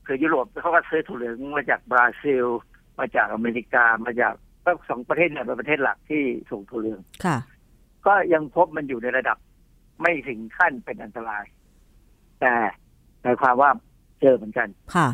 [0.06, 2.46] คือยุโรปเขาก็ซื้อถั่วเหลืองมาจากบราซิล
[3.00, 4.34] มาจากอเมริกามาจาก
[4.66, 7.38] ก็สองประเทศเนี่ยเป็นประเทศหลักที่ส่งถั่วเหลืองค่ะ
[8.06, 9.38] ก็ยังพบมันอยู่ในระดับ
[10.02, 11.46] ไม่ถึงขั้นเป็นอันตราย
[12.40, 12.54] แต่
[13.22, 13.72] หมายความว่า
[14.22, 15.10] เจอเหมือนกัน ค่ะ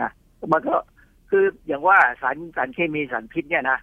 [0.00, 0.10] นะ
[0.52, 0.76] มันก็
[1.30, 3.78] คืออย่างว่าสารสารเคมีสารพิษเนี่ยนะ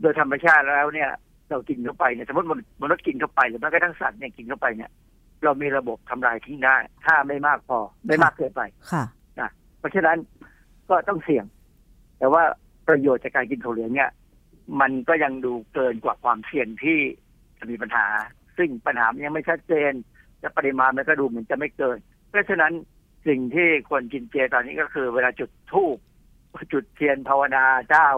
[0.00, 1.10] โดยธรรมชาติแล้วเนี่ย
[1.50, 4.90] เรากินเข้าไปเนี่ยสมมติมันมนุษย์กินเข้าไปหรือแม้กระทั่งสัตว์เนี่ยกินเข้าไปเนี่ย
[5.44, 6.76] เรามีระบบทำลายทิ้งได้
[7.06, 8.62] ถ้าไม่มากพอไม่มากเกินไป
[8.92, 9.04] ค่ะ
[9.78, 10.18] เพราะฉะนั้น
[10.88, 11.44] ก็ต้องเสี่ยง
[12.18, 12.42] แต่ว่า
[12.88, 14.10] ประโยชน์จากการกินถั่วเหลืองเนี่ย
[14.80, 16.98] มันก็ยังดูเกินกว่าความเสี่ยงที่
[17.58, 18.06] จะมีปัญหา
[18.56, 19.92] ซึ่งปัญหามันยังไม่ชัดเจน
[20.40, 21.98] และปริมาณมันก็ดูเหมือนจะไม่เกิน
[22.30, 22.72] เพราะฉะนั้น
[23.26, 25.96] สิ่งที่ควรกินเจตอนนี้ก็คือเวลาจุดธูป
[26.72, 28.08] จุดเทียนภาวนาเจ้า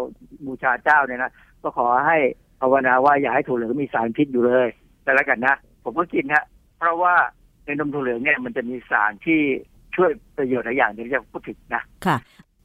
[0.46, 1.32] บูชาเจ้าเนี่ยนะ
[1.62, 2.18] ก็ขอให้
[2.60, 4.68] ภาวนาว่าอย่าให้ถั่วเหลืองมีสารพิษอยู่เลย
[5.04, 6.44] แต่ละกันนะ ผมก็กินฮะ
[6.78, 7.14] เพราะว่า
[7.64, 9.40] ในนมถั่วเหลืองเนี่ยมันจะมีสารที่
[9.96, 12.16] ช่วยประโยชน์หลายอย่างที่จะพูดถึงนะ ค่ะ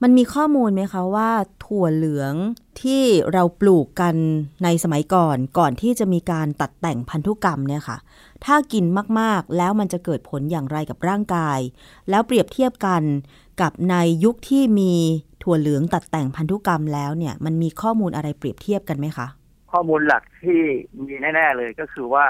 [0.03, 1.29] มันมีข้อมูลไหมคะว่า
[1.65, 2.33] ถั่วเหลือง
[2.81, 4.15] ที่เราปลูกกัน
[4.63, 7.97] ในสมัยก่อนก่อนที่จะมีการตัดแต่งพันธุกรรมเนี่ยค่ะ
[8.45, 8.85] ถ้ากิน
[9.19, 11.59] มากๆแล้วมันจะเกิดผลอย่างไรกับร่างกาย
[12.09, 13.01] แล้วเปรียบเทียบกัน
[13.61, 14.93] กับในยุคที่มี
[15.43, 19.27] ถั่วเหลืองตัดแต่งพันธุกรรมแล้วเนี่ยมันมีข้อมูลอะไรเปรียบเทียบกันไหมคะ
[19.71, 20.59] ข้อมูลหลักที่
[21.05, 22.25] มีแน่ๆเลยก็คือว่า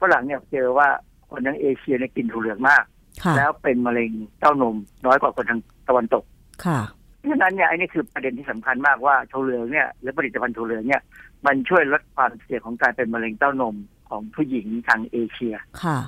[0.00, 0.88] ฝรั่งเนี่ยเจอว่า
[1.28, 2.84] คนทั้งเอเชียเนี่ยกินถั่วเหลืองมาก
[3.24, 6.24] ค่ะแล้วเป็นมะเร็งเต้านมน้อยกว่าคนทางตะวันตก
[6.66, 6.80] ค่ะ
[7.22, 11.02] เพราะฉะนั้นเนี่ยไอ้นี่คือประเด็นที่สำคัญมากว่าถั่วเหลืองเนี่ยหรือผลิตภัณฑ์ถั่วเหลืองเนี่ย
[11.46, 13.76] มันช่วยลดความเสี่ยงของการเป็นมะเร็งเต้านม
[14.08, 15.98] ของผู้หญิงทางเอเชีย ค่ะ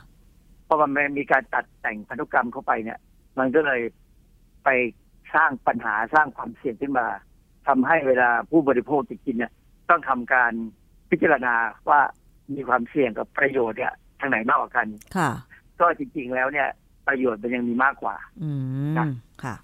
[0.64, 2.98] เพราะมันมีการตัดแต่งพันธุกรรมเข้าไปเนี่ย
[3.38, 3.80] มันก็เลย
[4.64, 4.68] ไป
[5.34, 7.06] สร้างปัญหาสร้างความเสี่ยงขึ้นมา
[7.66, 9.52] ทำให้เวลาผู้บริโภคจะกินเนี่ย
[9.90, 10.52] ต้องทำการ
[11.10, 11.54] พิจารณา
[11.88, 12.00] ว่า
[12.54, 14.86] มีความเสี่ยงกับประโยชน์เนี่ยทางไหนมากกว่ากัน
[15.16, 15.30] ค่ะ
[15.80, 16.68] ก็จริงๆแล้วเนี่ย
[17.08, 18.50] ประโยชน์มันยังมีมากกว่า อื
[18.98, 19.10] นะม
[19.42, 19.54] ค่ะ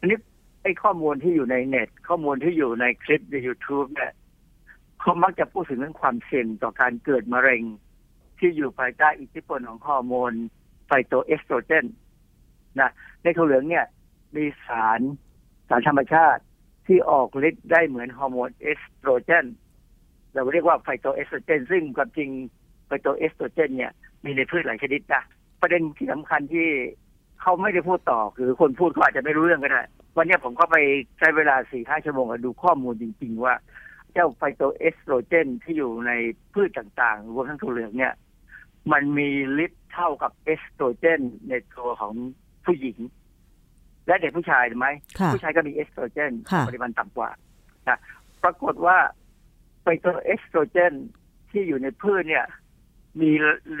[0.00, 0.18] อันนี้
[0.66, 4.12] ไอ้ข้อมูลที่อยู่ในเน็ต ข้อมูลที่อยู่ในคลิปใน YouTube เนี่ย
[5.00, 7.62] เขามักจะพูดถึงเรื่องความเสี่ยงต่อการเกิดมะเร็ง
[8.38, 10.32] ที่อยู่ภายใต้อิทธิพลของฮอร์โมน
[10.86, 11.86] ไฟโตเอสโตรเจน
[12.80, 12.90] นะ
[13.22, 13.86] ในถั่วเหลืองเนี่ย
[14.36, 15.00] มีสาร
[15.68, 16.42] สารธรรมชาติ
[16.86, 19.46] ที่ออกฤทธิ์ได้เหมือนฮอร์โมนเอสโตรเจน
[20.32, 22.30] เราเรียกว่าไฟโตเอสโตรเจน ซึ่งความจริง
[22.86, 23.92] ไฟโตเอสโตรเจน เนี่ย
[24.24, 25.22] มีในพืชหลายชนิดนะ
[25.60, 26.68] ประเด็นที่สำคัญที่
[27.40, 29.82] เขาไม่ได้พูดต่อคือคนพูดเขาอาจจะไม่รู้เรื่องก็ได้
[30.16, 30.76] วันเนี้ยผมก็ไป
[31.18, 33.54] ใช้เวลาสี่ห้าชั่วโมงอะดูข้อมูลจริง ๆ ว่า
[34.12, 36.12] เจ้าไฟโตเอสโตรเจนที่อยู่ใน
[36.52, 38.14] พืชต่างๆ รวมทั้งถั่วเหลืองเนี่ย
[38.92, 39.28] มันมี
[39.64, 42.12] ฤทธิ์เท่ากับเอสโตรเจนในตัวของ
[42.64, 42.98] ผู้หญิง
[44.06, 44.88] และเด็กผู้ชายถูกไหม
[45.20, 47.30] ค่ะผู้ชายก็มีเอสโตรเจนค่ะปริมาณต่ำกว่า
[47.88, 47.98] นะ
[48.42, 48.96] ปรากฏว่า
[49.84, 50.92] ไอ้ตัวเอสโตรเจน
[51.50, 52.46] ที่อยู่ในพืชเนี่ย
[53.20, 53.30] มี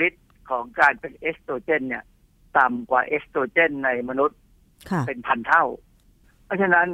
[0.06, 2.04] ฤทธิ์ของการเป็นเอสโตรเจน เนี่ย
[2.58, 4.38] ต่ำกว่าเอสโตรเจนในมนุษย์
[4.90, 5.64] ค่ะเป็นพันเท่า
[6.46, 6.86] เพราะฉะนั้น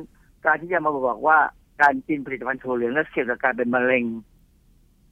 [0.46, 1.38] การที่จะมาบอกว่า
[1.82, 4.04] การกินผลิตภัณฑ์ถั่วเหลืองและเสี่ยงต่อการเป็นมะเร็ง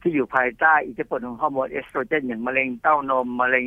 [0.00, 3.66] ที่อยู่ภายใต้อิทธิพลของฮอร์โมนเอสโตรเจนอย่างมะเร็งเต้านมมะเร็ง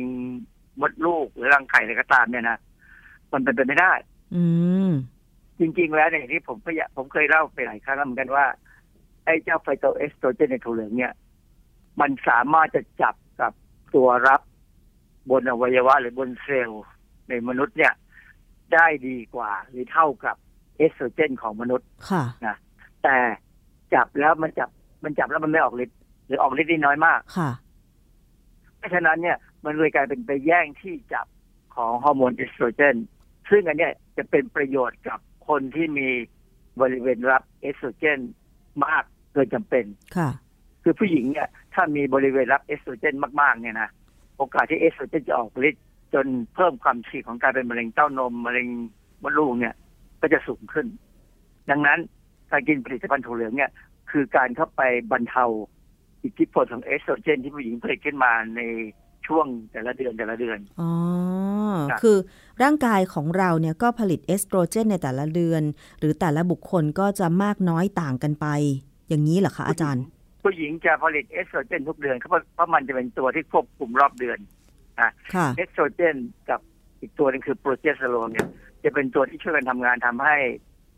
[0.80, 2.58] มดลูกหรือรังไข่อะไรก็ตามเนี่ยนะ
[3.32, 3.92] มันเป็นไปไม่ได้
[4.34, 4.44] อื
[4.88, 4.90] ม
[5.58, 8.46] จริง ๆ แล้วเนี่ยอย่างที่ผมพยาผมเคยเล่าไปหลายครั้งแล้วเหมือนกันว่า
[9.24, 11.12] ไอ้เจ้าไฟโตเอสโตรเจนในถั่วเหลืองเนี่ย
[12.00, 13.52] มันสามารถจะจับกับ
[13.94, 14.40] ตัวรับ
[15.30, 16.84] บนอวัยวะหรือบนเซลล์
[17.28, 17.92] ในมนุษย์เนี่ย
[18.74, 20.36] ได้ดีกว่าหรือเท่ากับ
[20.76, 22.24] เอสโตรเจนของมนุษย์ค่ะ
[23.02, 23.16] แต่
[23.94, 24.68] จับแล้วมันจับ
[25.04, 27.50] มันจับแล้วมันไม่ออกฤทธิ์หรือออกฤทธิ์ได้น้อยมากค่ะ
[28.78, 31.26] เพราะฉะนั้นเนี่ย มันเลยกลายเป็นไปแย่งที่จับ
[31.74, 32.96] ของฮอร์โมนเอสโตรเจน
[33.50, 35.18] ซึ่งอันเนี้ยจะเป็นประโยชน์กับ
[35.48, 36.08] คนที่มี
[36.80, 38.18] บริเวณรับเอสโตรเจน
[38.84, 39.84] มากเกินจำเป็น
[40.16, 40.30] ค่ะ
[40.82, 43.88] คือผู้หญิงเนี่ยถ้ามีบริเวณรับเอสโตรเจนมากๆเนี่ยนะ
[44.36, 48.68] โอกาสที่เอสโตรเจนจะออกฤทธิ์จนเพิ่มความเสี่ยงของการเป็นมะเร็งเต้านมมะเร็ง
[49.22, 49.74] มดลูกเนี่ย
[50.24, 50.86] ก็จะสูงขึ้น
[51.70, 51.98] ดังนั้น
[52.50, 53.70] การกินผลิตภัณฑ์ถั่วเหลืองเนี่ย
[54.10, 55.44] คือการเข้าไปบรรเทา
[56.24, 58.60] อิทธิพลของเอสโตรเจนที่ผู้หญิงผลิตขึ้นมาใน
[59.26, 60.90] ช่วงแต่ละเดือนแต่ละเดือน อ๋อ
[61.90, 62.16] ครับคือ
[62.62, 65.62] ร่างกายของเราเนี่ยก็ผลิตเอสโตรเจนในแต่ละเดือน
[65.98, 68.46] หรือแต่ละบุคคลก็จะมากน้อยต่างกันไป
[69.08, 70.04] อย่างนี้เหรอคะอาจารย์
[70.42, 74.38] ผู้หญิงจะผลิตเอสโตรเจนทุกเดือนเพราะเพราะมันจะเป็นตัวที่ควบคุมรอบเดือน
[75.34, 76.16] ค่ะเอสโตรเจน
[76.50, 76.60] กับ
[77.04, 78.48] อีกตัวหนึงคือโปรเจสเตอโรนเนี่ย
[78.84, 80.36] จะเป็นตัวที่ช่วยกันทำงานทำให้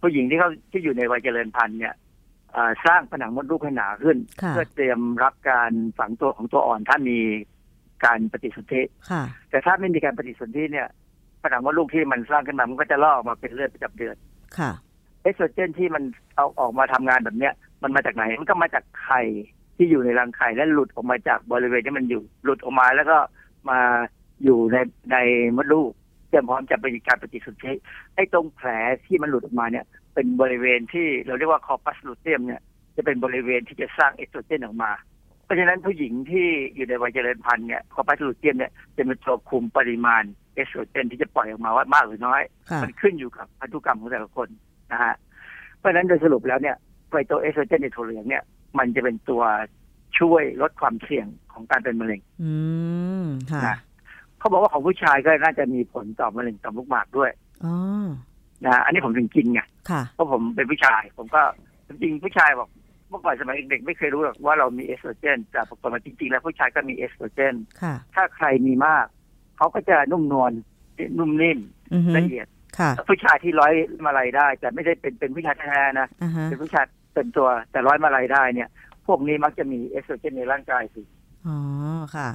[0.00, 1.94] ผู้หญิงที่เขาที่อยู่ในวัยเจริญพันธุ์เนี่ย
[2.52, 7.18] เอ่อสร้างผนังมดลูกให้หนาขึ้นค่ะเพื่อเตรียมรับการฝังตัวของตัวอ่อนถ้ามี
[8.04, 10.88] การปฏิสนธิค่ะแต่ถ้าไม่มีการปฏิสนธิเนี่ย
[11.42, 14.16] ผนังมดลูกที่มันสร้างขึ้นมามันก็จะลอกออกมาเป็นเลือดประจำเดือน
[14.58, 14.70] ค่ะ
[15.22, 16.02] เอสโตรเจนที่มัน
[16.36, 17.52] เอาออกมาทำงานแบบเนี้ย
[17.82, 19.22] มันมาจากไหน มันก็มาจากไข่
[19.76, 23.18] ที่อยู่ในรังไข่และหลุดออกมาจากบริเวณที่มันอยู่ หลุดออกมาแล้วก็
[23.70, 23.78] มา
[24.44, 24.76] อยู่ใน
[25.12, 25.16] ใน
[25.56, 25.90] มดลูก
[26.28, 27.72] เตรียมพร้อมจะเป็นการปฏิสนธิ
[28.14, 28.68] ไอ้ตรงแผล
[29.06, 29.84] ที่มันหลุดออกมาเนี่ย
[30.14, 32.60] เป็นบริเวณที่เราเรียกว่า corpus luteum เนี่ย
[32.96, 34.92] จะเป็นบริเวณที่จะสร้างเอสโตรเจนออกมา
[35.44, 40.22] เพราะฉะนั้นผู้หญิงที่อยู่ในวัยเจริญพันธุ์เนี่ย corpus luteum เนี่ยจะเป็นตัวคุมปริมาณ
[40.54, 44.48] เอสโตรเจนที่จะปล่อยออกมาว่ามากหรือน้อยค่ะมันขึ้นอยู่กับพันธุกรรมของแต่ละคน
[44.92, 45.14] นะฮะ
[45.78, 46.76] เพราะฉะนั้นโดยสรุปแล้วเนี่ย
[47.08, 48.42] ไฟโตเอสโตรเจนในถั่วเหลืองเนี่ย
[48.78, 49.42] มันจะเป็นตัว
[50.18, 52.52] ช่วยลดความเสี่ยงของการเป็นมะเร็ง อื
[53.24, 53.76] ม ค่ะนะ
[54.46, 57.30] เขาบอกว่าของผู้ชายก็น่าจะมีผลต่อมะเร็งต่อมลูกหมากด้วย
[57.64, 57.74] อ๋อ
[58.64, 61.42] นะฮะอันนี้ผมถึงกินไงค่ะเพราะผมเป็นผู้ชาย ผมก็
[61.88, 62.68] จริงๆผู้ชายบอก
[63.08, 69.06] เมื่อก่อนสมัยเด็กๆไม่เคยรู้หรอกว่าเรามีเอสโตรเจนแต่ปรากฏว่าจริงๆ แล้วผู้ชายก็มีเอสโตรเจนค่ะถ้าใครมีมาก
[69.56, 70.52] เขาก็จะนุ่มนวล
[71.18, 71.58] นุ่มนิ่ม
[71.92, 72.46] อือฮึละเอียด
[72.78, 73.72] ค่ะผู้ชายที่ร้อย
[74.04, 76.84] มาลัยได้ แต่ไม่ได้เป็นเป็นผู้ชายแท้ๆนะอ่าฮะเป็นผู้ชาย
[77.14, 78.68] เป็นตัวแต่ร้อยมาลัยได้เนี่ย
[79.06, 81.02] พวกนี้มักจะมีเอสโตรเจนในร่างกายสิ
[81.46, 81.58] อ๋อ
[82.16, 82.28] ค่ะ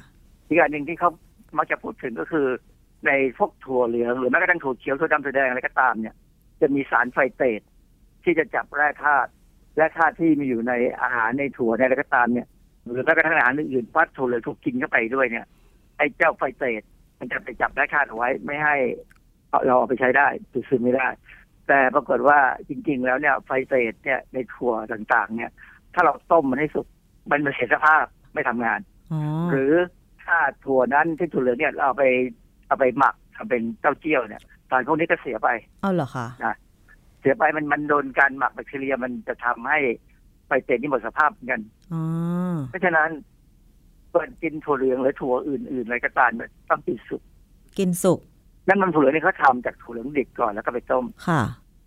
[0.48, 1.10] อีกอันหนึ่งที่เขา
[1.58, 2.46] มักจะพูดถึงก็คือ
[3.06, 6.14] ในพวกถั่วเหลืองหรือแม้กระทั่งถั่วเขียวถั่วดำถั่วแดงอะไรก็ตามเนี่ย
[6.60, 7.60] จะมีสาร phytate
[8.24, 9.30] ที่จะจับแร่ธาตุ
[9.76, 10.72] แร่ธาตุที่มีอยู่ใน
[11.02, 12.46] อาหารในถั่วในอะไรก็ตามเนี่ย
[12.90, 15.46] หรือแม้กระทั่งอาหารอื่นๆพอถั่วเหลืองถูกกินเข้าไปด้วยเนี่ย
[15.98, 16.82] ไอ้เจ้า phytate
[17.18, 18.76] มันจะไปจับแร่ธาตุเอาไว้ไม่ให้
[19.48, 21.08] เอาเราเอาไปใช้ได้ดูดซึมไม่ได้
[21.68, 22.38] แต่ปรากฏว่า
[22.68, 25.50] จริง ๆ แล้วเนี่ยไฟเตตเนี่ยในถั่วต่างๆ เนี่ย
[25.94, 26.86] ถ้าเราต้มมันให้สุก
[27.30, 28.80] มันเสียสภาพไม่ทำงาน
[29.12, 29.72] อ๋อหรือ
[30.24, 32.04] ถ้าถั่วนั้นที่ถั่วเหลืองเนี่ยเราเอาไป
[32.68, 35.48] เอาไปหมักทำเป็นเต้าเจี้ยวเนี่ยสารพวกนี้ก็เสียไป
[35.82, 36.26] เอาเหรอคะ
[37.20, 39.78] เสียไปมันมันโดนการหมักแบคทีเรียมันจะทำให้
[40.46, 41.60] ไฟเตนนี่หมดสภาพเหมือนกัน
[41.92, 42.02] อ๋อ
[42.70, 43.08] เพราะฉะนั้น
[44.12, 47.22] เปิดกินถั่วเหลืองหรือถั่วอื่นๆอะไรก็ตามเนี่ยต้องกินสุก
[47.78, 48.20] กินสุก
[48.68, 51.42] นั่นมันถั่วเหลืองนี่เขาทำจากถั่วเหลืองดิบก่อนแล้วก็ไปต้มค่ะ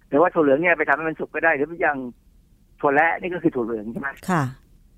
[0.10, 1.98] หรือว่าถั่วเหลืองเนี่ยไปทำให้มันสุกก็ได้หรืออย่าง
[2.82, 4.44] ถั่วแระนี่ก็คือถั่วเหลืองใช่ไหมค่ะ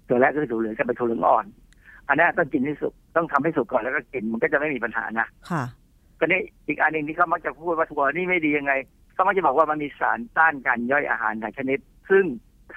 [0.10, 1.46] ถั่วแระก็คือถั่วเหลืองจะเป็นถั่วเหลืองอ่อน
[2.08, 5.64] อันนี้ต้องกินให้สุกต้องทำให้สุกก่อนแล้วก็กินมันก็จะไม่มีปัญหานะค่ะ
[6.20, 8.74] ก็นี่อีกอันหนึ่งที่เขามักจะพูดว่าถั่วนี่ไม่ดียังไง
[9.14, 11.80] เขามักจะบอกว่ามันมีสารต้านการย่อยอาหารหลายชนิด
[12.10, 12.24] ซึ่ง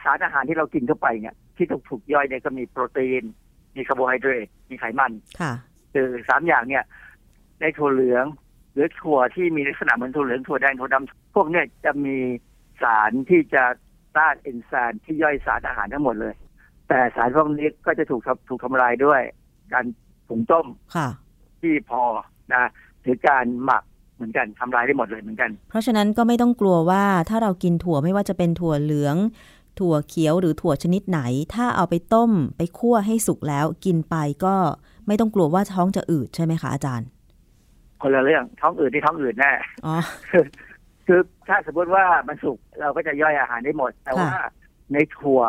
[0.03, 3.23] สารอาหารที่เรากินเข้าไปเนี่ยที่ถูกถูกย่อยเนี่ยก็มีโปรตีน
[3.77, 5.53] มีคาร์โบไฮเดรตมีไขมันค่ะ
[5.95, 6.85] คือสามอย่างเนี่ย
[7.61, 8.25] ในถั่วเหลือง
[8.73, 12.17] หรือถั่วที่มีลักษณะเหมือนถั่วเหลืองถั่วแดงถั่วดำพวกเนี่ยจะมี
[12.83, 13.65] สารที่จะ
[14.17, 16.35] ต้านเอนไซม์ที่ย่อยสารอาหารทั้งหมดเลย
[16.91, 19.23] แต่สารพวกนี้ก็จะถูกทำถูกทำลายด้วย
[19.73, 19.85] การ
[20.29, 20.67] ผงต้ม
[20.97, 21.09] ค่ะ
[21.61, 22.03] ที่พอ
[22.55, 22.65] นะ
[23.03, 23.83] หรือการหมัก
[24.15, 29.17] เหมือนกันทำลายได้หมดเลยเหมือนกัน เพราะฉะนั้นก็ไม่ต้องกลัวว่าถ้าเรากินถั่วไม่ว่าจะเป็นถั่วเหลือง
[29.81, 31.21] ถั่วเขียวหรือถั่วชนิดไหน
[31.55, 34.55] ถ้าเอาไปต้มไปคั่วให้สุกแล้ว กินไปก็
[35.07, 37.09] ไม่ต้องกลัวว่าท้องจะอืดใช่ไหมคะอาจารย์
[38.03, 39.53] คนละเรื่องท้องอืดที่ท้องอืดแน่
[39.87, 39.97] อ๋อ
[41.07, 44.33] คือถ้าสมมติว่ามันสุกเราก็จะย่อยอาหารได้หมด แต่ว่า
[44.93, 45.41] ในถั่ว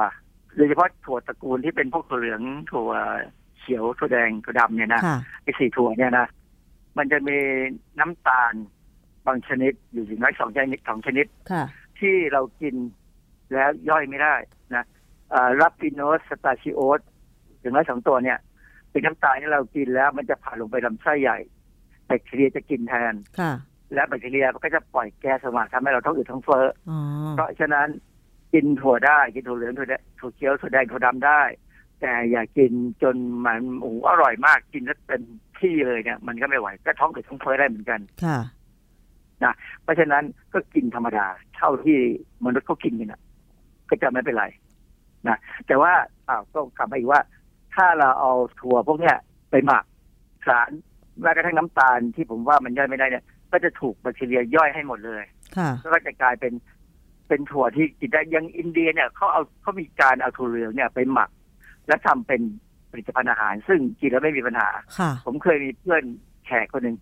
[0.55, 2.41] โดยเฉพาะถั่วตระกูลที่เป็นพวกถั่วเหลือง
[2.71, 2.91] ถั่ว
[3.59, 6.27] เขียวถั่วแดงถั่วดำเนี่ยนะค่ะไอ้สี่ถั่วเนี่ยนะ
[6.97, 7.37] มันจะมี
[7.99, 8.53] น้ำตาล
[9.27, 11.63] บางชนิดอยู่อย่างน้อยสองชนิดสองชนิดค่ะ
[11.99, 12.75] ที่เรากิน
[13.53, 14.35] แล้วย่อยไม่ได้
[14.75, 14.85] นะ
[15.61, 17.01] รับฟิโนสสตาชิโอส
[17.59, 18.37] อย่างน้อยสองตัวเนี่ย
[18.91, 21.37] เป็นน้ำตาลที่เรากินแล้ว มันจะผ่านลงไปลำไส้ใหญ่
[22.07, 23.53] แบคทีเรียจะกินแทนค่ะ
[23.93, 26.99] และแบคทีเรียมันก็จะปล่อยแก๊สออกมาทำให้เราท้องอืดท้องเฟ้ออ๋อ
[27.31, 27.87] เพราะฉะนั้น
[28.53, 31.41] กินถั่วได้ กินถั่วเหลืองถั่วแดงถั่วเขียวถั่วแดงถั่วดำได้
[32.01, 32.71] แต่อย่ากิน
[33.03, 35.21] จนมันโอ้โหอร่อยมากกินแล้วเป็น
[35.59, 38.39] ที่เลยเนี่ย มันก็ไม่ไหวก็ท้องอืดท้องเฟ้อได้เหมือนกันค่ะ
[39.83, 40.23] เพราะฉะนั้น
[40.53, 41.25] ก็กินธรรมดา
[41.55, 41.97] เท่าที่
[42.45, 43.21] มนุษย์เขากินกันนะ
[43.89, 44.45] ก็จะไม่เป็นไร
[45.27, 45.37] นะ
[45.67, 45.93] แต่ว่า
[46.27, 47.21] อ้าวก็กลับมาอีกว่า
[47.75, 49.15] ถ้าเราเอาถั่วพวกเนี้ย
[49.51, 49.83] ไปหมัก
[50.47, 50.69] สาร
[51.21, 55.23] แม้กระทั่งน้ำตาลที่ผมว่ามันย่อยไม่ได้เนี่ย ก็จะถูกแบคทีเรียย่อยให้หมดเลย
[55.57, 56.53] ค่ะแล้วก็จะกลายเป็น
[57.32, 61.29] เป็นถั่วที่กินได้อยังอินเดียเนี่ยเขาเอาเขามีการเอาถั่วเหลืองเนี่ยไปหมัก
[61.88, 62.41] แล้วทำเป็น
[62.91, 64.69] ผลิตภัณฑ์อาหาร ซึ่งกินแล้วไม่มีปัญหา
[64.99, 66.03] ค่ะผมเคยมีเพื่อน
[66.45, 66.97] แขกคนหนึ่ง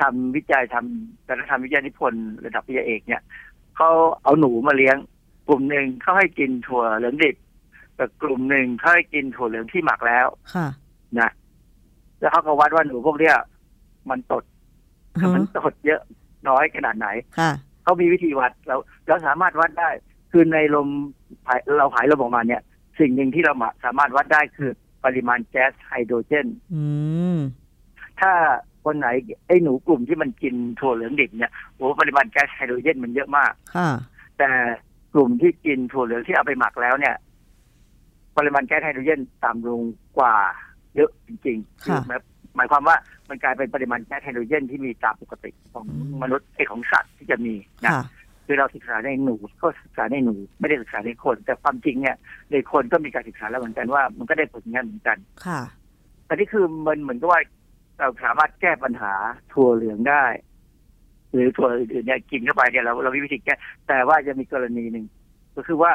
[0.00, 3.22] ทำวิจัยทำการทำวิจัยนิพนธ์ระดับปริญญาเอกเนี่ย
[3.76, 3.90] เขา
[4.22, 4.96] เอาหนูมาเลี้ยง
[5.48, 7.36] กลุ่มหนึ่งเขาให้กินถั่วเหลืองดิบ
[7.96, 10.68] แต่กลุ่มหนึ่งเขาให้กินถั่วเหลืองที่หมักแล้วค่ะ
[11.20, 11.30] นะ
[12.20, 13.36] แล้วเขาก็วัดว่าหนูพวกเนี้ย
[14.10, 14.44] มันตด
[15.34, 16.00] มันตดเยอะ
[16.48, 17.50] น้อยขนาดไหนค่ะ
[17.84, 18.76] เขามีวิธีวัดเรา
[19.08, 19.90] เราสามารถวัดได้
[20.32, 20.88] คือในลม
[21.46, 22.62] หายเราหายลมออกมาเนี่ย
[23.00, 23.54] สิ่งหนึ่งที่เรา
[23.84, 24.70] สามารถวัดได้คือ
[25.04, 26.84] ปริมาณแก๊สไฮโดรเจนอื
[27.36, 27.38] ม
[28.20, 28.32] ถ้า
[28.84, 29.08] คนไหน
[29.46, 33.88] ไอ้หนูกลุ่มที่มันกินถั่วเหลืองดิบเนี่ยโอ้ปริมาณแก๊สไฮโดรเจนมันเยอะมากค่ะ
[34.38, 34.50] แต่
[35.14, 37.14] กลุ่มที่กินถั่วเหลืองที่เอาไปหมักแล้วเนี่ย
[38.36, 39.80] ปริมาณแก๊สไฮโดรเจนต่ำลง
[40.18, 40.34] กว่า
[40.96, 42.20] เยอะจริงๆค่ะหมาย
[42.56, 42.96] หมายความว่า
[43.28, 48.04] มันกลายเป็นปริมาณแก๊สไฮโดรเจนที่มีตามปกติของอืมมนุษย์ไอ้ของสัตว์ที่จะมีนะค่ะ
[48.46, 52.16] คือเราศึกษาในหนูก็ศึกษาในหนูไม่ได้ศึกษาในคน แต่ความจริงเนี่ย
[52.52, 55.60] ในคนก็มีการศึกษาแล้วเหมือนกันว่า มันก็ได้ผลงานเหมือนกันค่ะ
[56.26, 57.40] แต่นี่คือมันเหมือนกับว่า
[57.98, 59.14] เราสามารถแก้ปัญหา
[59.52, 60.24] ถั่วเหลืองได้
[61.32, 63.54] หรือถั่วอื่นๆเนี่ยกินเข้าไปเนี่ยเราเรามีวิธีแก้
[63.88, 65.06] แต่ว่าจะมีกรณีหนึ่ง
[65.56, 65.92] ก็คือว่า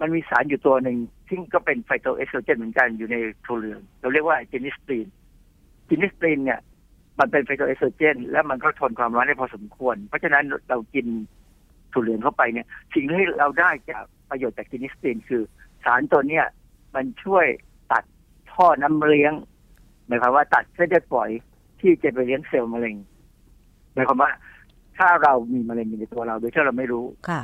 [0.00, 0.98] มันมีสารอยู่ตัวหนึ่ง
[1.28, 5.06] ซึ่งก็เป็นไฟโตเอสโตรเจนเหมือนกันอยู่ในถั่วเหลือง เราเรียกว่า genistein
[5.88, 6.60] genistein เนี่ย
[7.18, 11.06] มันเป็นไฟโตเอสโตรเจน และมันก็ทนความร้อนได้พอสมควร เพราะฉะนั้นเรากิน
[11.92, 15.42] ถั่วเหลืองเข้าไปเนี่ย สิ่งที่เราได้จากประโยชน์จาก genistein คือ
[15.84, 16.46] สารตัวเนี้ย
[16.94, 17.46] มันช่วย
[17.92, 18.04] ตัด
[18.52, 19.32] ท่อน้ำเลี้ยง
[20.06, 21.30] หมายความว่าตัดเส้นเลือดฝอย
[21.80, 22.96] ที่จะไปเลี้ยงเซลล์มะเร็ง
[23.92, 24.30] หมายความว่า
[24.98, 27.42] ถ้าเรามีมะเร็งอยู่ในตัวเราโดยที่เราไม่รู้ค่ะ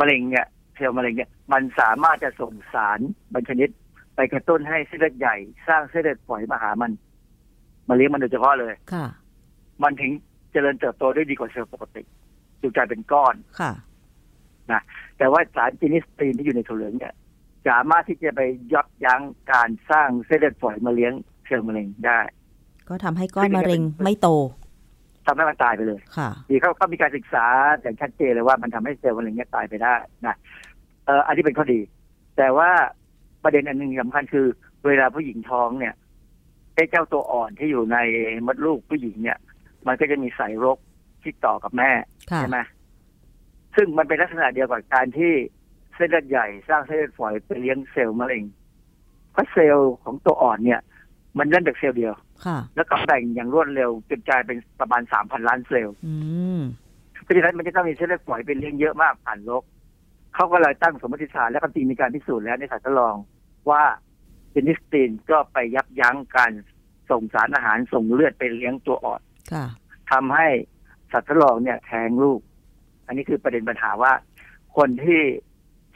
[0.00, 3.00] มะเร็งเนี่ยเซลล์มะเร็งเนี่ย มันสามารถจะส่งสาร
[3.32, 3.68] บางชนิด
[4.14, 5.36] ไปกระตุ้นให้เส้นเลือดใหญ่
[5.68, 6.92] สร้างเส้นเลือดฝอยมาหามัน
[7.88, 9.06] มาเลี้ยงมันโดยเฉพาะเลยค่ะ
[9.82, 10.10] มันถึง
[10.52, 12.02] เจริญเติบโตได้ดีกว่าเซลล์ปกติ
[12.60, 13.72] จึงกลายเป็นก้อนค่ะ
[15.18, 17.14] แต่ว่าสารจินิสตีนที่อยู่ในถั่วเหลืองเนี่ย
[17.68, 18.40] สามารถที่จะไป
[18.72, 19.20] ยับยั้ง
[19.52, 21.12] การสร้างเส้นเลือดฝอยมาเลี้ยง
[21.46, 22.20] เซลล์มะเร็งได้
[22.88, 24.28] ก็ทำให้ก้อนมะเร็งไม่โต
[25.26, 27.46] ทำให้มันตายไปเลยค่ะดีเขาเขามีการศึกษา
[27.80, 29.94] อย่างชัดเจนเลยว่ามันทำให้เซลล์มะเร็งเนี่ยตายไปได้
[30.26, 30.36] นะ
[31.06, 31.80] เอออันนี้เป็นข้อดี
[32.36, 32.70] แต่ว่า
[33.42, 34.46] ประเด็นอันหนึ่งสำคัญคือ
[34.86, 35.94] เวลาผู้หญิงท้องเนี่ย
[36.76, 37.98] ไอ้เจ้าตัวอ่อนที่อยู่ใน
[38.46, 39.38] มดลูกผู้หญิงเนี่ย
[39.86, 40.78] มันก็จะมีสายรก
[41.22, 41.90] ที่ต่อกับแม่
[42.30, 42.58] ค่ะใช่ไหม
[43.76, 45.32] ซึ่งมันเป็นลักษณะเดียวกับการที่
[45.94, 48.44] เส้นเลือดใหญ่สร้างเส้นเลือดฝอยไปเลี้ยงเซลล์มะเร็ง
[49.32, 50.80] เพราะเซลล์ของตัวอ่อนเนี่ย
[51.38, 52.14] มันเล่นจากเซลล์เดียว
[52.46, 56.14] ค่ะแล้วก็แบ่งอย่างรวดเร็วจนกลายเป็นประมาณสามพันล้านเซลล์อื
[56.58, 56.60] ม
[57.22, 59.62] เพราะฉะนั้นมันจะต้องมีเส้นเลือดฝอยเป็นเลี้ยงเยอะมากผ่านโรค
[60.34, 63.14] เขาก็เลยตั้งสมมติฐานและความจริงมีการพิสูจน์แล้วในสัตว์ทดลอง
[63.70, 63.82] ว่า
[64.56, 66.52] เจนิสตีนก็ไปยับยั้งการ
[67.10, 69.20] ส่งสารอาหารส่งเลือดไปเลี้ยงตัวอ่อน
[69.52, 69.66] ค่ะ
[70.12, 70.48] ทำให้
[71.12, 72.40] สัตว์ทดลองเนี่ยแท้งลูก
[73.06, 74.12] อันนี้คือประเด็นปัญหาว่า
[74.76, 75.20] คนที่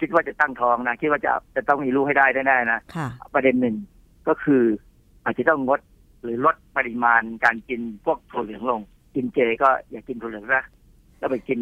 [0.00, 3.76] คิดว่าจะตั้งท้องนะคิดว่าจะจะต้องมีลูกให้ได้แน่ๆนะค่ะประเด็นหนึ่ง
[4.28, 4.62] ก็คือ
[5.24, 5.80] อาจจะต้องงด
[6.22, 8.80] หรือลดปริมาณการกินพวกถั่วเหลืองลง
[9.14, 10.64] กินเจก็อย่ากินถั่วเหลืองนะ
[11.18, 11.61] แล้วไปกิน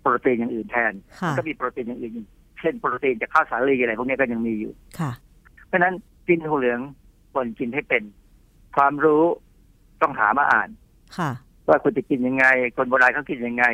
[0.00, 2.26] โปรตีนอย่างอื่นแทนค่ะก็มีโปรตีนอย่างอื่นอยู่
[2.60, 5.10] เช่นโปรตีนจากข้าวสาลีอะไรพวกนี้ก็ยังมีอยู่ค่ะ
[5.66, 5.94] เพราะฉะนั้น
[6.28, 6.80] กินถั่วเหลือง
[7.32, 8.02] ควรกินให้เป็น
[8.76, 9.22] ความรู้
[10.02, 10.68] ต้องหามาอ่าน
[11.18, 11.30] ค่ะ
[11.68, 12.46] ว่าควรจะกินยังไง
[12.76, 13.64] คนโบราณเขากินยังไง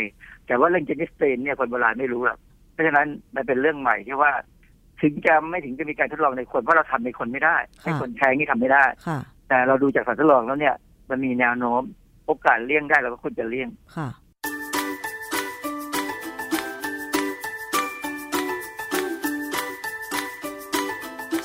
[0.46, 2.38] แต่ว่าเรื่องเจนิสตีนเนี่ยคนโบราณไม่รู้หรอก
[2.72, 4.32] เพราะฉะนั้นมันเป็นเรื่องใหม่ที่ว่า
[5.02, 10.76] ถึงจะไม่ถึงจะมีการทดลองในคนเพราะเราทำในคนไม่ได้ให้คนแท้งนี่ทำไม่ได้ค่ะแต่เราดูจากสัตว์ทดลองแล้วเนี่ย
[11.10, 11.82] มันมีแนวโน้ม
[12.26, 13.68] โอกาสเลี่ยงได้เราก็ควรจะเลี่ยง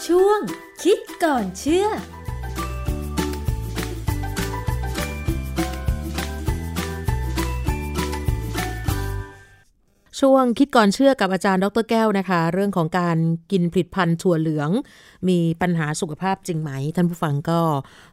[0.08, 0.40] ช่วง
[0.84, 1.88] คิดก่อนเชื่อ
[10.20, 13.18] ช่วงคิดก่อนเชื่อกับอาจารย์ดรแก้วนะคะ เรื่องของการ
[13.52, 14.70] กินผลิตภัณฑ์ถั่วเหลือง
[15.28, 17.60] มีปัญหาสุขภาพจริงไหม ท่านผู้ฟังก็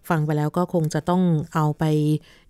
[0.09, 1.23] ฟังไปแล้วก็คงจะต้อง
[1.55, 1.85] เอาไป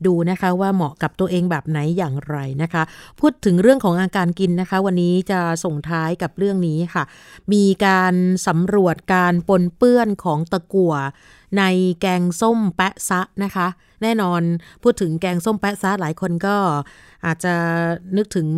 [0.06, 2.82] ดูนะคะว่าเหมาะกับตัวเองแบบไหนอย่างไรนะคะ
[3.20, 7.04] พูดถึงเรื่องของอาการกินนะคะ วันนี้จะส่งท้ายกับเรื่องนี้ค่ะ
[7.52, 8.14] มีการ
[8.46, 10.94] สำรวจการปนเปื้อนของตะกั่ว
[11.58, 11.62] ใน
[12.00, 13.66] แกงส้มแปะซะนะคะ
[14.02, 14.42] แน่นอน
[14.82, 16.56] พูดถึงแกงส้มแปะซะหลายคนก็
[17.26, 17.54] อาจจะ
[18.16, 18.48] นึกถึง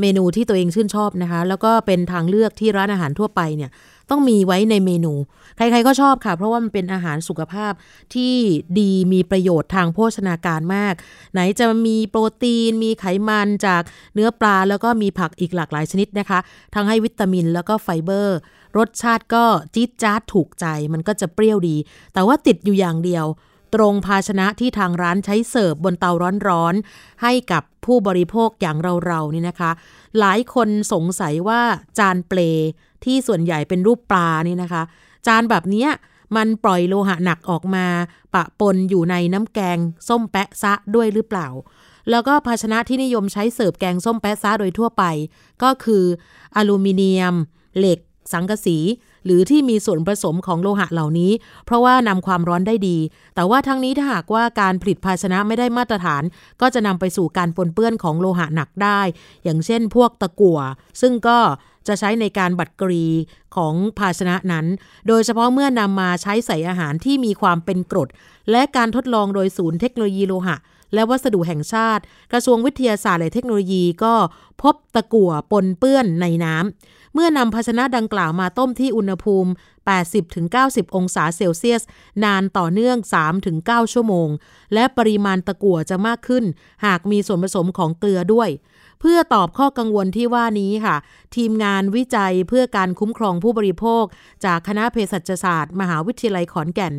[0.00, 3.70] เมนูที่ตัวเองชื่นชอบนะคะ แล้วก็เป็นทางเลือกที่ร้านอาหารทั่วไปเนี่ย
[4.10, 5.14] ต้องมีไว้ในเมนู
[5.56, 7.72] ใครๆก็ชอบค่ะ เพราะว่ามันเป็นอาหารสุขภาพ
[8.14, 8.34] ที่
[8.78, 10.94] ดีมีประโยชน์ทางโภชนาการมาก
[11.32, 13.82] ไหนจะมีโปรตีน มีไขมันจาก
[14.14, 16.38] เนื้อปลาแล้วก็มีผักอีกหลากหลายชนิดนะคะ
[16.74, 18.38] ทั้งให้วิตามินแล้วก็ไฟเบอร์
[18.78, 19.44] รสชาติก็
[19.74, 21.76] จี๊ดจ๊าดถูกใจ มันก็จะเปรี้ยวดี
[22.14, 23.26] แต่ว่าติดอยู่อย่างเดียว
[23.74, 26.12] ตรงภาชนะที่ทางร้านใช้เสิร์ฟบนเตา
[26.48, 28.76] ร้อนๆให้กับผู้บริโภคอย่าง
[29.06, 29.70] เราๆนี่นะคะ
[30.18, 31.60] หลายคนสงสัยว่า
[31.98, 32.38] จานเปล
[33.04, 34.82] ที่ส่วนใหญ่เป็นรูปปลานี่นะคะ
[35.26, 35.86] จานแบบนี้
[36.36, 37.86] มันปล่อยโลหะหนักออกมา
[38.34, 39.78] ปะปนอยู่ในน้ำแกง
[40.08, 41.48] ส้มแปะซะด้วยหรือเปล่า
[42.10, 45.04] แล้วก็ภาชนะที่นิยมใช้เสิร์ฟแกงส้มแปะซะโดยทั่วไป
[45.62, 46.04] ก็คือ
[46.56, 47.34] อลูมิเนียม
[47.78, 47.98] เหล็ก
[48.32, 48.78] สังกะสี
[49.24, 51.32] หรือที่มีส่วนผสมของโลหะเหล่านี้
[51.64, 52.98] เพราะว่านำความร้อนได้ดี
[53.34, 56.22] แต่ว่าทั้งนี้ถ้าหากว่าการผลิตภาชนะไม่ได้มาตรฐาน
[56.60, 59.00] ก็จะนำไปสู่การปนเปื้อนของโลหะหนักได้
[59.44, 60.60] อย่างเช่น พวกตะกั่ว
[61.00, 61.38] ซึ่งก็
[61.88, 63.04] จะใช้ในการบัดกรี
[63.56, 64.66] ของภาชนะนั้น
[65.08, 68.08] โดยเฉพาะเมื่อนำมาใช้ใส่อาหารที่มีความเป็นกรด
[68.50, 70.56] และการทดลองโดยศูนย์เทคโนโลยีโลหะ
[70.94, 74.14] และวัสดุแห่งชาติ กระทรวงวิทยาศาสตร์และเทคโนโลยีก็
[74.62, 79.50] พบตะกั่วปนเปื้อนในน้ำ เมื่อนำภาชนะดังกล่าวมาต้มที่อุณหภูมิ
[80.24, 81.82] 80-90 องศาเซลเซียส
[82.24, 82.96] นานต่อเนื่อง
[83.44, 84.28] 3-9 ชั่วโมง
[84.74, 86.44] และปริมาณตะกั่วจะมากขึ้น
[86.84, 88.50] หากมีส่วนผสมของเกลือด้วย
[89.00, 90.96] เพื่อตอบข้อกังวลที่ว่านี้ค่ะ
[91.36, 94.04] ทีมงานวิจัยเพื่อการคุ้มครองผู้บริโภค
[94.44, 96.94] จากคณะเภสัชศาสตร์ มหาวิทยาลัยขอนแก่น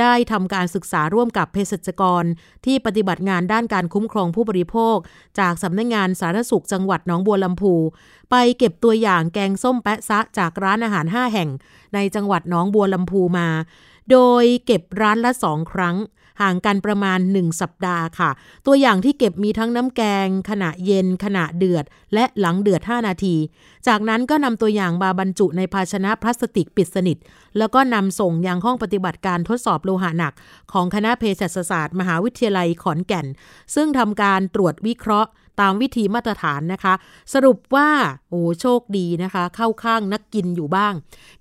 [0.00, 2.24] ได้ทำการศึกษาร่วมกับเภสัชกร
[2.66, 4.96] ที่ปฏิบัติงานด้านการคุ้มครองผู้บริโภค
[5.38, 7.74] จากสำนักงงานสาธารณสุขจังหวัดหนองบัวลำพู
[8.30, 11.50] ไปเก็บตัวอย่างแกงส้มแปะซะจากร้านอาหาร 5 แห่ง
[11.94, 13.48] ในจังหวัดหนองบัวลำพูมา
[14.10, 15.96] โดยเก็บร้านละสองครั้ง
[16.42, 18.30] ห่างกันประมาณ 1 สัปดาห์ค่ะ
[18.66, 21.84] ตัวอย่างที่เก็บมีทั้งน้ำแกง ขณะเย็น ขณะเดือด
[22.14, 23.36] และหลังเดือด 5 นาที
[23.86, 27.18] จากนั้นก็นำตัวอย่างมาบรรจุในภาชนะพลาสติกปิดสนิท
[27.58, 30.34] แล้วก็นำส่งยังห้องปฏิบัติการทดสอบโลหะหนัก
[30.72, 33.26] ของคณะเภสัชศาสตร์ มหาวิทยาลัยขอนแก่น
[33.74, 35.30] ซึ่งทำการตรวจวิเคราะห์
[35.60, 36.94] ตามวิธีมาตรฐานนะคะ
[37.32, 37.90] สรุปว่า
[38.30, 40.94] โอ้โชคดีนะคะ เข้าข้างนักกินอยู่บ้าง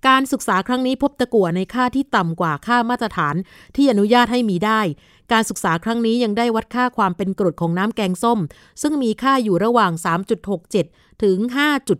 [0.07, 3.35] การศึกษาครั้งนี้พบตะกั่วในค่าที่ต่ำกว่าค่ามาตรฐาน
[3.75, 4.81] ที่อนุญาตให้มีได้
[5.31, 8.39] การศึกษาครั้งนี้ยังได้วัดค่าความเป็นกรดของน้ำแกงส้ม
[8.81, 9.91] ซึ่งมีค่าอยู่ระหว่าง
[10.57, 11.37] 3.67 ถึง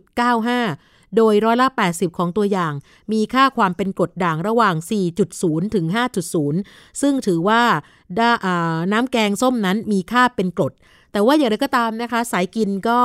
[0.08, 2.72] 5.95โดยร้อยละ 80 ของตัวอย่าง
[3.12, 4.74] มีค่าความเป็นกรดด่างระหว่าง
[5.24, 5.86] 4.0 ถึง
[6.44, 7.62] 5.0 ซึ่งถือว่า
[8.92, 10.72] น้ำแกงส้มนั้นมีค่าเป็นกรด
[11.16, 13.00] แต่ว่าอย่างไรก็ตามนะคะ สายกินก็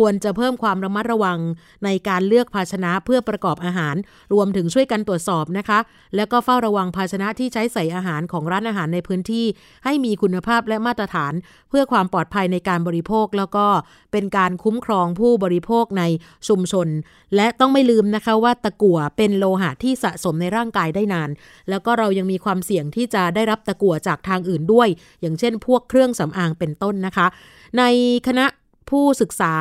[0.00, 1.38] ควรจะเพิ่มความระมัดระวัง
[1.84, 3.96] ในการเลือกภาชนะเพื่อประกอบอาหาร
[4.32, 5.78] รวมถึงช่วยกันตรวจสอบนะคะ
[6.16, 9.46] แล้วก็เฝ้าระวังภาชนะที่ใช้ใส่อาหารของร้านอาหารในพื้นที่
[9.84, 11.32] ให้มีคุณภาพและมาตรฐาน
[11.70, 13.66] เพื่อความปลอดภัยในการบริโภค แล้วก็
[14.12, 16.02] เป็นการคุ้มครองผู้บริโภคใน
[16.48, 16.88] ชุมชน
[17.36, 21.30] และต้องไม่ลืมนะคะว่าตะกั่วเป็นโลหะที่สะสมในร่างกายได้นาน
[21.70, 24.88] แล้วก็เรายังมีความเสี่ยงที่จะได้รับตะกั่วจากทางอื่นด้วย
[25.20, 27.26] อย่างเช่น พวกเครื่องสำอางเป็นต้นนะคะ
[27.78, 27.82] ใน
[28.28, 28.46] คณะ
[28.90, 29.54] ผู้ศึกษา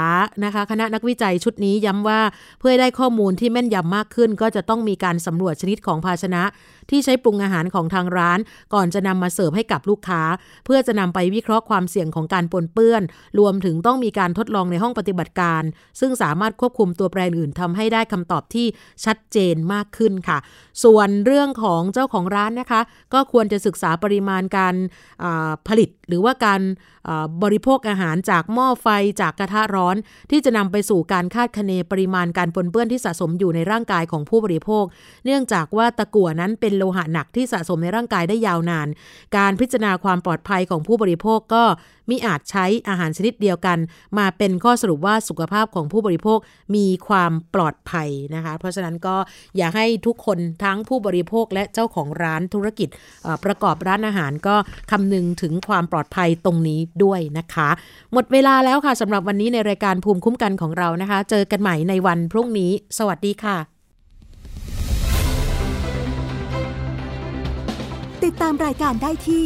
[0.43, 2.19] นะคะคณะนักวิจัยชุดนี้ย้ำว่า
[2.59, 6.43] เพื่อได้ข้อมูลที่แม่นยำมากขึ้น ก็จะต้องมีการสำรวจชนิดของภาชนะ
[6.89, 8.39] ที่ใช้ปรุงอาหารของทางร้าน
[8.73, 10.21] ก่อนจะนำมาเสิร์ฟให้กับลูกค้า
[10.65, 13.01] เพื่อจะนำไปวิเคราะห์ความเสี่ยงของการปนเปื้อน
[13.39, 15.63] รวมถึงต้องมีการทดลองในห้องปฏิบัติการ
[15.99, 18.67] ซึ่งสามารถควบคุมตัวแปรอื่นทำให้ได้คำตอบที่
[19.05, 20.37] ชัดเจนมากขึ้นค่ะ
[20.83, 22.81] ส่วนเรื่องของเจ้าของร้านนะคะ
[23.13, 24.75] ก็ควรจะศึกษาปริมาณการ
[25.67, 26.61] ผลิต หรือว่าการ
[27.43, 28.87] บริโภคอาหารจากหม้อไฟ
[29.21, 29.95] จากกระทะร้อน
[30.31, 34.83] ที่จะนำไปสู่การคาดคะเนปริมาณการปนเปื้อนที่สะสมอยู่ในร่างกายของผู้บริโภค
[35.25, 38.87] เนื่องจากว่าตะกั่วนั้นเป็นโลหะหนักที่สะสมในร่างกายได้ยาวนาน
[39.37, 41.63] การพิจารณาความปลอดภัยของผู้บริโภคก็
[42.09, 43.77] มิอาจใช้อาหารชนิดเดียวกัน
[44.17, 46.39] มาเป็นข้อสรุปว่าสุขภาพของผู้บริโภค
[46.75, 49.15] มีความปลอดภัยนะคะ เพราะฉะนั้นก็
[49.57, 52.89] อยากให้ทุกคนทั้งผู้บริโภคและเจ้าของร้านธุรกิจ
[53.45, 54.55] ประกอบร้านอาหารก็
[54.91, 57.69] คำนึงถึงความปลอดภัยตรงนี้ด้วยนะคะ
[58.13, 63.57] หมดเวลาแล้วค่ะสำหรับวันนี้ในรายการภูมิคุ้มกันของเรานะคะ เจอกันใหม่ในวันพรุ่งนี้ สวัสดีค่ะ
[68.23, 69.45] ติดตามรายการได้ที่